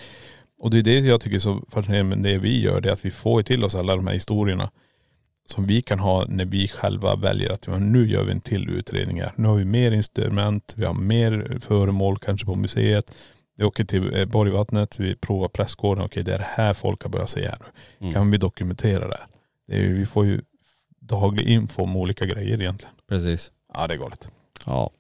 [0.59, 2.93] Och det är det jag tycker är så fascinerande med det vi gör, det är
[2.93, 4.71] att vi får till oss alla de här historierna
[5.47, 9.21] som vi kan ha när vi själva väljer att nu gör vi en till utredning
[9.21, 9.33] här.
[9.37, 13.15] Nu har vi mer instrument, vi har mer föremål kanske på museet.
[13.59, 17.11] Vi åker till eh, Borgvattnet, vi provar prästgården, okej det är det här folk har
[17.11, 17.67] börjat här nu.
[18.01, 18.15] Mm.
[18.15, 19.21] Kan vi dokumentera det?
[19.69, 20.41] det ju- vi får ju
[21.01, 22.95] daglig info om olika grejer egentligen.
[23.09, 23.51] Precis.
[23.75, 24.29] Ja det är galet.
[24.67, 24.91] Ja.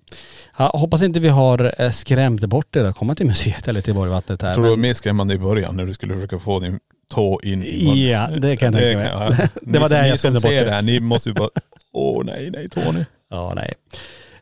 [0.59, 0.71] ja.
[0.75, 4.43] Hoppas inte vi har eh, skrämt bort er att komma till museet eller till Borgvattnet
[4.43, 4.49] här.
[4.49, 6.81] Jag tror det var men- mer skrämmande i början när du skulle försöka få din
[7.15, 9.11] tå in i Ja, det kan jag tänka mig.
[9.13, 9.49] ja.
[9.63, 10.65] Det var ni, där ni jag som skrämde bort ser er.
[10.65, 11.49] det här, ni måste ju bara,
[11.93, 13.05] åh nej, nej Tony.
[13.31, 13.75] Ja, nej.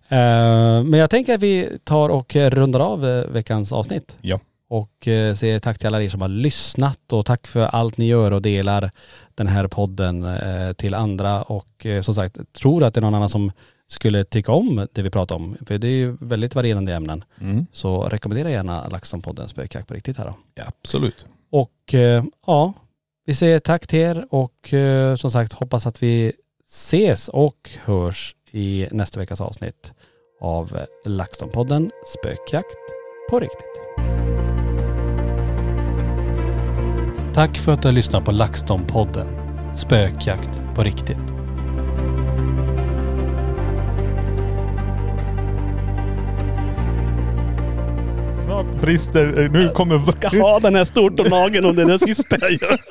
[0.09, 4.17] Eh, men jag tänker att vi tar och rundar av eh, veckans avsnitt.
[4.21, 4.41] Ja.
[4.69, 8.07] Och eh, säger tack till alla er som har lyssnat och tack för allt ni
[8.09, 8.91] gör och delar
[9.35, 10.27] den här podden
[10.77, 11.43] till andra.
[11.43, 13.53] Och som sagt, tror att det är någon annan som
[13.87, 15.57] skulle tycka om det vi pratar om.
[15.67, 17.25] För det är ju väldigt varierande ämnen.
[17.41, 17.67] Mm.
[17.73, 20.35] Så rekommendera gärna LaxTon-podden Spökjakt på riktigt här då.
[20.55, 21.27] ja absolut.
[21.55, 22.73] Och eh, ja,
[23.27, 26.33] vi säger tack till er och eh, som sagt hoppas att vi
[26.69, 29.93] ses och hörs i nästa veckas avsnitt
[30.41, 32.79] av LaxTon-podden Spökjakt
[33.31, 33.81] på riktigt.
[37.35, 41.44] Tack för att du har lyssnat på LaxTon-podden Spökjakt på riktigt.
[48.45, 50.41] Snart brister, eh, nu kommer...
[50.41, 52.79] ha den här stortånageln om det är det sista jag gör.